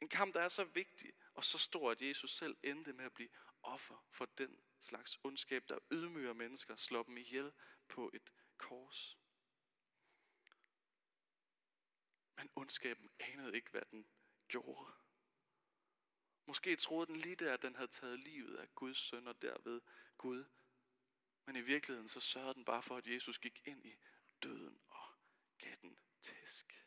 En 0.00 0.08
kamp, 0.08 0.34
der 0.34 0.40
er 0.40 0.48
så 0.48 0.64
vigtig 0.64 1.12
og 1.38 1.44
så 1.44 1.58
stor, 1.58 1.90
at 1.90 2.02
Jesus 2.02 2.30
selv 2.36 2.56
endte 2.62 2.92
med 2.92 3.04
at 3.04 3.12
blive 3.12 3.28
offer 3.62 4.06
for 4.10 4.24
den 4.38 4.60
slags 4.80 5.18
ondskab, 5.24 5.68
der 5.68 5.78
ydmyger 5.92 6.32
mennesker, 6.32 6.76
slår 6.76 7.02
dem 7.02 7.16
ihjel 7.16 7.52
på 7.88 8.10
et 8.14 8.32
kors. 8.56 9.18
Men 12.36 12.50
ondskaben 12.56 13.10
anede 13.20 13.56
ikke, 13.56 13.70
hvad 13.70 13.82
den 13.90 14.06
gjorde. 14.48 14.92
Måske 16.46 16.76
troede 16.76 17.06
den 17.06 17.16
lige 17.16 17.36
der, 17.36 17.54
at 17.54 17.62
den 17.62 17.74
havde 17.74 17.90
taget 17.90 18.18
livet 18.18 18.56
af 18.56 18.74
Guds 18.74 18.98
søn, 18.98 19.28
og 19.28 19.42
derved 19.42 19.80
Gud 20.18 20.44
men 21.48 21.56
i 21.56 21.60
virkeligheden 21.60 22.08
så 22.08 22.20
sørgede 22.20 22.54
den 22.54 22.64
bare 22.64 22.82
for, 22.82 22.96
at 22.96 23.06
Jesus 23.06 23.38
gik 23.38 23.62
ind 23.64 23.86
i 23.86 23.98
døden 24.42 24.80
og 24.88 25.08
gav 25.58 25.76
den 25.82 25.98
tæsk. 26.22 26.84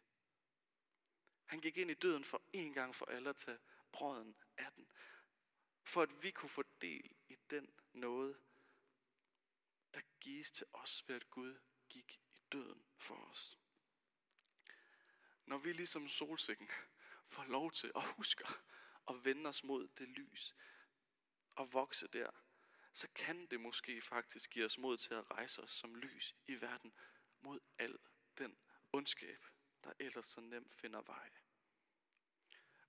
Han 1.45 1.59
gik 1.59 1.77
ind 1.77 1.91
i 1.91 1.93
døden 1.93 2.23
for 2.23 2.41
en 2.53 2.73
gang 2.73 2.95
for 2.95 3.05
alle 3.05 3.29
at 3.29 3.35
tage 3.35 3.59
brøden 3.91 4.35
af 4.57 4.71
den. 4.75 4.91
For 5.83 6.01
at 6.01 6.23
vi 6.23 6.31
kunne 6.31 6.49
få 6.49 6.63
del 6.81 7.15
i 7.27 7.35
den 7.49 7.73
noget, 7.93 8.41
der 9.93 10.01
gives 10.19 10.51
til 10.51 10.67
os 10.73 11.03
ved 11.07 11.15
at 11.15 11.29
Gud 11.29 11.59
gik 11.89 12.21
i 12.33 12.39
døden 12.51 12.85
for 12.97 13.15
os. 13.15 13.57
Når 15.45 15.57
vi 15.57 15.73
ligesom 15.73 16.09
solsikken 16.09 16.69
får 17.25 17.43
lov 17.43 17.71
til 17.71 17.91
at 17.95 18.03
huske 18.15 18.45
at 19.09 19.25
vende 19.25 19.49
os 19.49 19.63
mod 19.63 19.87
det 19.87 20.07
lys 20.07 20.55
og 21.51 21.73
vokse 21.73 22.07
der, 22.07 22.31
så 22.93 23.07
kan 23.15 23.45
det 23.45 23.59
måske 23.59 24.01
faktisk 24.01 24.49
give 24.49 24.65
os 24.65 24.77
mod 24.77 24.97
til 24.97 25.13
at 25.13 25.31
rejse 25.31 25.61
os 25.61 25.71
som 25.71 25.95
lys 25.95 26.35
i 26.47 26.61
verden 26.61 26.93
mod 27.41 27.59
al 27.77 27.97
den 28.37 28.57
ondskab, 28.93 29.45
der 29.83 29.93
ellers 29.99 30.25
så 30.25 30.41
nemt 30.41 30.73
finder 30.73 31.01
vej. 31.01 31.29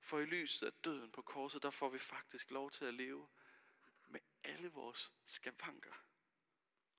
For 0.02 0.18
i 0.18 0.24
lyset 0.24 0.66
af 0.66 0.72
døden 0.72 1.12
på 1.12 1.22
korset, 1.22 1.62
der 1.62 1.70
får 1.70 1.88
vi 1.88 1.98
faktisk 1.98 2.50
lov 2.50 2.70
til 2.70 2.84
at 2.84 2.94
leve 2.94 3.28
med 4.08 4.20
alle 4.44 4.68
vores 4.68 5.12
skavanker. 5.24 6.04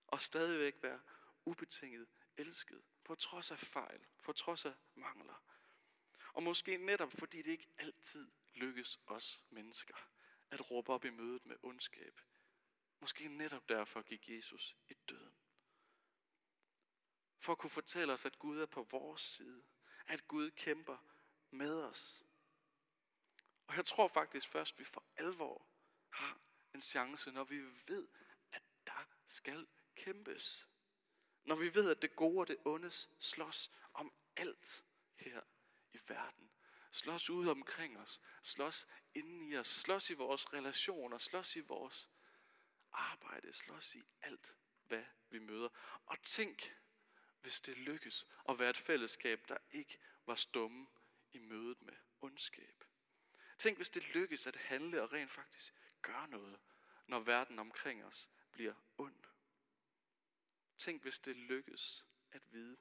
Og 0.08 0.22
stadigvæk 0.22 0.76
være 0.82 1.02
ubetinget 1.46 2.08
elsket, 2.38 2.84
på 3.04 3.16
trods 3.16 3.52
af 3.52 3.60
fejl, 3.60 4.06
på 4.24 4.34
trods 4.34 4.66
af 4.66 4.74
mangler. 4.96 5.44
Og 6.34 6.44
måske 6.44 6.78
netop 6.78 7.12
fordi 7.12 7.38
det 7.38 7.52
ikke 7.52 7.70
altid 7.78 8.32
lykkes 8.54 9.00
os 9.08 9.44
mennesker 9.50 9.96
at 10.52 10.72
råbe 10.72 10.94
op 10.94 11.06
i 11.06 11.10
mødet 11.10 11.46
med 11.46 11.56
ondskab, 11.64 12.20
Måske 13.04 13.28
netop 13.28 13.70
derfor 13.70 14.02
gik 14.02 14.30
Jesus 14.30 14.78
i 14.88 14.94
døden. 14.94 15.34
For 17.40 17.52
at 17.52 17.58
kunne 17.58 17.70
fortælle 17.70 18.14
os, 18.14 18.26
at 18.26 18.40
Gud 18.40 18.60
er 18.60 18.66
på 18.66 18.84
vores 18.84 19.22
side. 19.22 19.64
At 20.08 20.28
Gud 20.28 20.52
kæmper 20.52 20.98
med 21.50 21.84
os. 21.84 22.24
Og 23.68 23.76
jeg 23.76 23.86
tror 23.86 24.08
faktisk 24.08 24.48
først, 24.48 24.80
vi 24.80 24.84
for 24.84 25.04
alvor 25.16 25.68
har 26.10 26.40
en 26.74 26.82
chance, 26.82 27.32
når 27.32 27.44
vi 27.44 27.60
ved, 27.88 28.08
at 28.52 28.64
der 28.86 29.08
skal 29.28 29.68
kæmpes. 29.96 30.70
Når 31.44 31.56
vi 31.56 31.76
ved, 31.76 31.92
at 31.92 32.02
det 32.02 32.16
gode 32.16 32.40
og 32.40 32.48
det 32.48 32.58
ondes 32.66 33.10
slås 33.20 33.72
om 33.94 34.14
alt 34.36 34.86
her 35.16 35.42
i 35.94 36.00
verden. 36.08 36.52
Slås 36.92 37.30
ud 37.30 37.48
omkring 37.48 38.00
os. 38.00 38.22
Slås 38.42 38.88
inden 39.14 39.42
i 39.42 39.58
os. 39.58 39.68
Slås 39.68 40.10
i 40.10 40.14
vores 40.14 40.54
relationer. 40.54 41.18
Slås 41.18 41.56
i 41.56 41.60
vores 41.60 42.10
arbejde, 42.92 43.54
slås 43.54 43.96
i 43.96 44.04
alt, 44.22 44.56
hvad 44.84 45.04
vi 45.30 45.40
møder. 45.40 45.70
Og 46.06 46.22
tænk, 46.22 46.76
hvis 47.42 47.62
det 47.62 47.78
lykkes 47.78 48.26
at 48.50 48.60
være 48.60 48.70
et 48.70 48.78
fællesskab, 48.78 49.48
der 49.48 49.58
ikke 49.72 50.00
var 50.26 50.36
stumme 50.36 50.88
i 51.32 51.40
mødet 51.40 51.82
med 51.82 51.96
ondskab. 52.22 52.84
Tænk, 53.64 53.78
hvis 53.78 53.90
det 53.90 54.16
lykkes 54.16 54.48
at 54.48 54.56
handle 54.56 55.02
og 55.02 55.14
rent 55.14 55.32
faktisk 55.32 55.74
gøre 56.02 56.28
noget, 56.28 56.60
når 57.08 57.20
verden 57.20 57.60
omkring 57.60 58.06
os 58.06 58.30
bliver 58.52 58.74
ond. 58.98 59.24
Tænk, 60.78 61.02
hvis 61.02 61.20
det 61.20 61.36
lykkes 61.36 62.08
at 62.32 62.52
vide, 62.52 62.78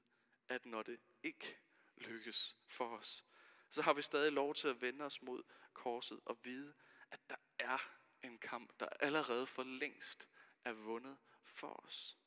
at 0.49 0.67
når 0.67 0.83
det 0.83 1.01
ikke 1.23 1.59
lykkes 1.97 2.57
for 2.69 2.97
os, 2.97 3.25
så 3.71 3.83
har 3.83 3.93
vi 3.93 4.03
stadig 4.03 4.33
lov 4.33 4.55
til 4.55 4.69
at 4.69 4.81
vende 4.81 5.05
os 5.05 5.23
mod 5.23 5.43
korset 5.73 6.21
og 6.25 6.45
vide, 6.45 6.75
at 7.11 7.31
der 7.31 7.37
er 7.59 7.99
en 8.23 8.39
kamp, 8.39 8.81
der 8.81 8.89
allerede 9.01 9.47
for 9.47 9.63
længst 9.63 10.29
er 10.65 10.73
vundet 10.73 11.19
for 11.45 11.85
os. 11.87 12.19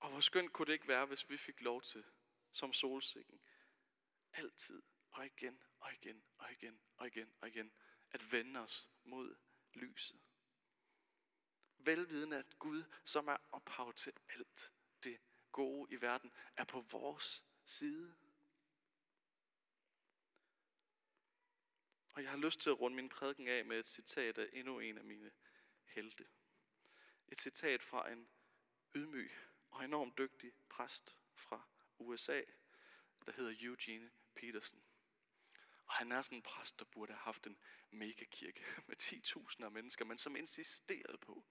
Og 0.00 0.10
hvor 0.10 0.20
skønt 0.20 0.52
kunne 0.52 0.66
det 0.66 0.72
ikke 0.72 0.88
være, 0.88 1.06
hvis 1.06 1.30
vi 1.30 1.36
fik 1.36 1.60
lov 1.60 1.82
til, 1.82 2.04
som 2.50 2.72
solsikken, 2.72 3.40
altid 4.32 4.82
og 5.14 5.26
igen 5.26 5.62
og 5.80 5.92
igen 5.92 6.24
og 6.38 6.52
igen 6.52 6.80
og 6.96 7.06
igen 7.06 7.32
og 7.40 7.48
igen, 7.48 7.72
at 8.10 8.32
vende 8.32 8.60
os 8.60 8.90
mod 9.04 9.36
lyset. 9.74 10.20
Velvidende 11.78 12.38
at 12.38 12.58
Gud, 12.58 12.84
som 13.04 13.28
er 13.28 13.36
ophav 13.52 13.92
til 13.92 14.12
alt 14.28 14.72
det 15.04 15.20
gode 15.52 15.94
i 15.94 16.00
verden, 16.00 16.32
er 16.56 16.64
på 16.64 16.80
vores 16.80 17.44
side. 17.64 18.14
Og 22.14 22.22
jeg 22.22 22.30
har 22.30 22.38
lyst 22.38 22.60
til 22.60 22.70
at 22.70 22.80
runde 22.80 22.96
min 22.96 23.08
prædiken 23.08 23.48
af 23.48 23.64
med 23.64 23.78
et 23.78 23.86
citat 23.86 24.38
af 24.38 24.48
endnu 24.52 24.78
en 24.78 24.98
af 24.98 25.04
mine 25.04 25.32
helte. 25.84 26.26
Et 27.28 27.40
citat 27.40 27.82
fra 27.82 28.10
en 28.10 28.28
ydmyg 28.94 29.32
og 29.70 29.84
enormt 29.84 30.18
dygtig 30.18 30.52
præst 30.68 31.16
fra 31.34 31.68
USA, 31.98 32.42
der 33.26 33.32
hedder 33.32 33.54
Eugene 33.60 34.10
Peterson. 34.34 34.83
Og 35.94 35.98
han 35.98 36.12
er 36.12 36.22
sådan 36.22 36.38
en 36.38 36.42
præst, 36.42 36.78
der 36.78 36.84
burde 36.84 37.12
have 37.12 37.20
haft 37.20 37.46
en 37.46 37.58
megakirke 37.90 38.64
med 38.88 38.96
10.000 39.02 39.64
af 39.64 39.70
mennesker, 39.70 40.04
men 40.04 40.18
som 40.18 40.36
insisterede 40.36 41.18
på 41.18 41.46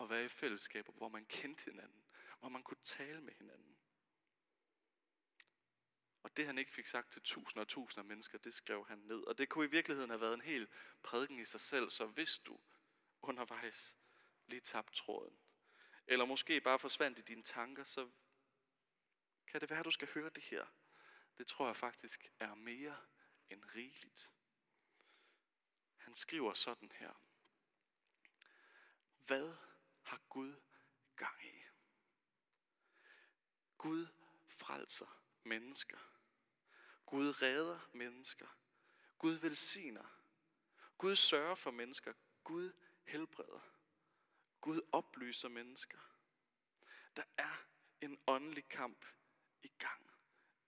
at 0.00 0.10
være 0.10 0.24
i 0.24 0.28
fællesskaber, 0.28 0.92
hvor 0.92 1.08
man 1.08 1.26
kendte 1.26 1.64
hinanden, 1.64 2.04
hvor 2.40 2.48
man 2.48 2.62
kunne 2.62 2.82
tale 2.82 3.20
med 3.20 3.34
hinanden. 3.34 3.78
Og 6.22 6.36
det 6.36 6.46
han 6.46 6.58
ikke 6.58 6.70
fik 6.70 6.86
sagt 6.86 7.12
til 7.12 7.22
tusinder 7.22 7.60
og 7.60 7.68
tusinder 7.68 8.02
af 8.02 8.08
mennesker, 8.08 8.38
det 8.38 8.54
skrev 8.54 8.86
han 8.86 8.98
ned. 8.98 9.22
Og 9.22 9.38
det 9.38 9.48
kunne 9.48 9.64
i 9.64 9.70
virkeligheden 9.70 10.10
have 10.10 10.20
været 10.20 10.34
en 10.34 10.40
hel 10.40 10.68
prædiken 11.02 11.38
i 11.38 11.44
sig 11.44 11.60
selv, 11.60 11.90
så 11.90 12.06
hvis 12.06 12.38
du 12.38 12.60
undervejs 13.22 13.98
lige 14.46 14.60
tabte 14.60 14.96
tråden, 14.96 15.38
eller 16.06 16.24
måske 16.24 16.60
bare 16.60 16.78
forsvandt 16.78 17.18
i 17.18 17.22
dine 17.22 17.42
tanker, 17.42 17.84
så 17.84 18.10
kan 19.46 19.60
det 19.60 19.70
være, 19.70 19.78
at 19.78 19.84
du 19.84 19.90
skal 19.90 20.08
høre 20.08 20.30
det 20.30 20.44
her. 20.44 20.66
Det 21.38 21.46
tror 21.46 21.66
jeg 21.66 21.76
faktisk 21.76 22.26
er 22.40 22.54
mere 22.54 22.96
end 23.50 23.64
rigeligt. 23.74 24.32
Han 25.96 26.14
skriver 26.14 26.52
sådan 26.52 26.92
her. 26.92 27.12
Hvad 29.26 29.56
har 30.02 30.20
Gud 30.28 30.60
gang 31.16 31.44
i? 31.44 31.64
Gud 33.78 34.06
frelser 34.48 35.22
mennesker. 35.42 35.98
Gud 37.06 37.42
redder 37.42 37.88
mennesker. 37.92 38.48
Gud 39.18 39.32
velsigner. 39.32 40.22
Gud 40.98 41.16
sørger 41.16 41.54
for 41.54 41.70
mennesker. 41.70 42.12
Gud 42.44 42.72
helbreder. 43.04 43.60
Gud 44.60 44.80
oplyser 44.92 45.48
mennesker. 45.48 45.98
Der 47.16 47.24
er 47.36 47.66
en 48.00 48.18
åndelig 48.26 48.68
kamp 48.68 49.06
i 49.62 49.68
gang. 49.78 50.10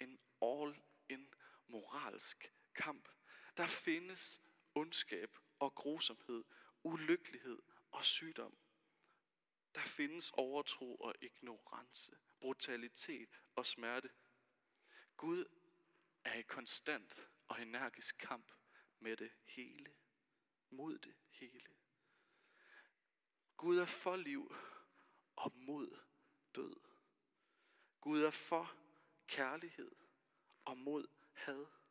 En 0.00 0.20
all-in 0.42 1.34
moralsk 1.66 2.52
kamp. 2.74 3.08
Der 3.56 3.66
findes 3.66 4.42
ondskab 4.74 5.36
og 5.58 5.74
grusomhed, 5.74 6.44
ulykkelighed 6.82 7.62
og 7.90 8.04
sygdom. 8.04 8.58
Der 9.74 9.80
findes 9.80 10.30
overtro 10.30 10.96
og 10.96 11.14
ignorance, 11.20 12.16
brutalitet 12.40 13.40
og 13.56 13.66
smerte. 13.66 14.10
Gud 15.16 15.44
er 16.24 16.34
i 16.34 16.42
konstant 16.42 17.28
og 17.48 17.62
energisk 17.62 18.18
kamp 18.18 18.52
med 18.98 19.16
det 19.16 19.32
hele, 19.44 19.94
mod 20.70 20.98
det 20.98 21.14
hele. 21.30 21.76
Gud 23.56 23.78
er 23.78 23.86
for 23.86 24.16
liv 24.16 24.54
og 25.36 25.52
mod 25.54 25.98
død. 26.54 26.76
Gud 28.00 28.22
er 28.22 28.30
for 28.30 28.76
kærlighed 29.26 29.92
og 30.64 30.78
mod 30.78 31.06
had. 31.32 31.81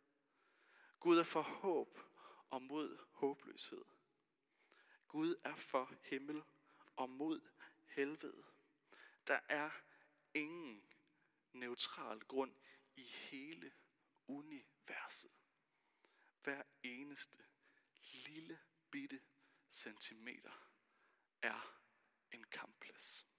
Gud 1.02 1.18
er 1.18 1.24
for 1.24 1.42
håb 1.42 2.00
og 2.50 2.62
mod 2.62 2.98
håbløshed. 3.12 3.86
Gud 5.08 5.36
er 5.44 5.56
for 5.56 5.94
himmel 6.02 6.44
og 6.96 7.10
mod 7.10 7.42
helvede. 7.86 8.44
Der 9.28 9.40
er 9.50 9.70
ingen 10.34 10.84
neutral 11.54 12.20
grund 12.20 12.56
i 12.96 13.02
hele 13.02 13.74
universet. 14.28 15.32
Hver 16.44 16.64
eneste 16.84 17.44
lille 18.28 18.60
bitte 18.92 19.22
centimeter 19.72 20.70
er 21.42 21.80
en 22.32 22.44
kampplads. 22.44 23.31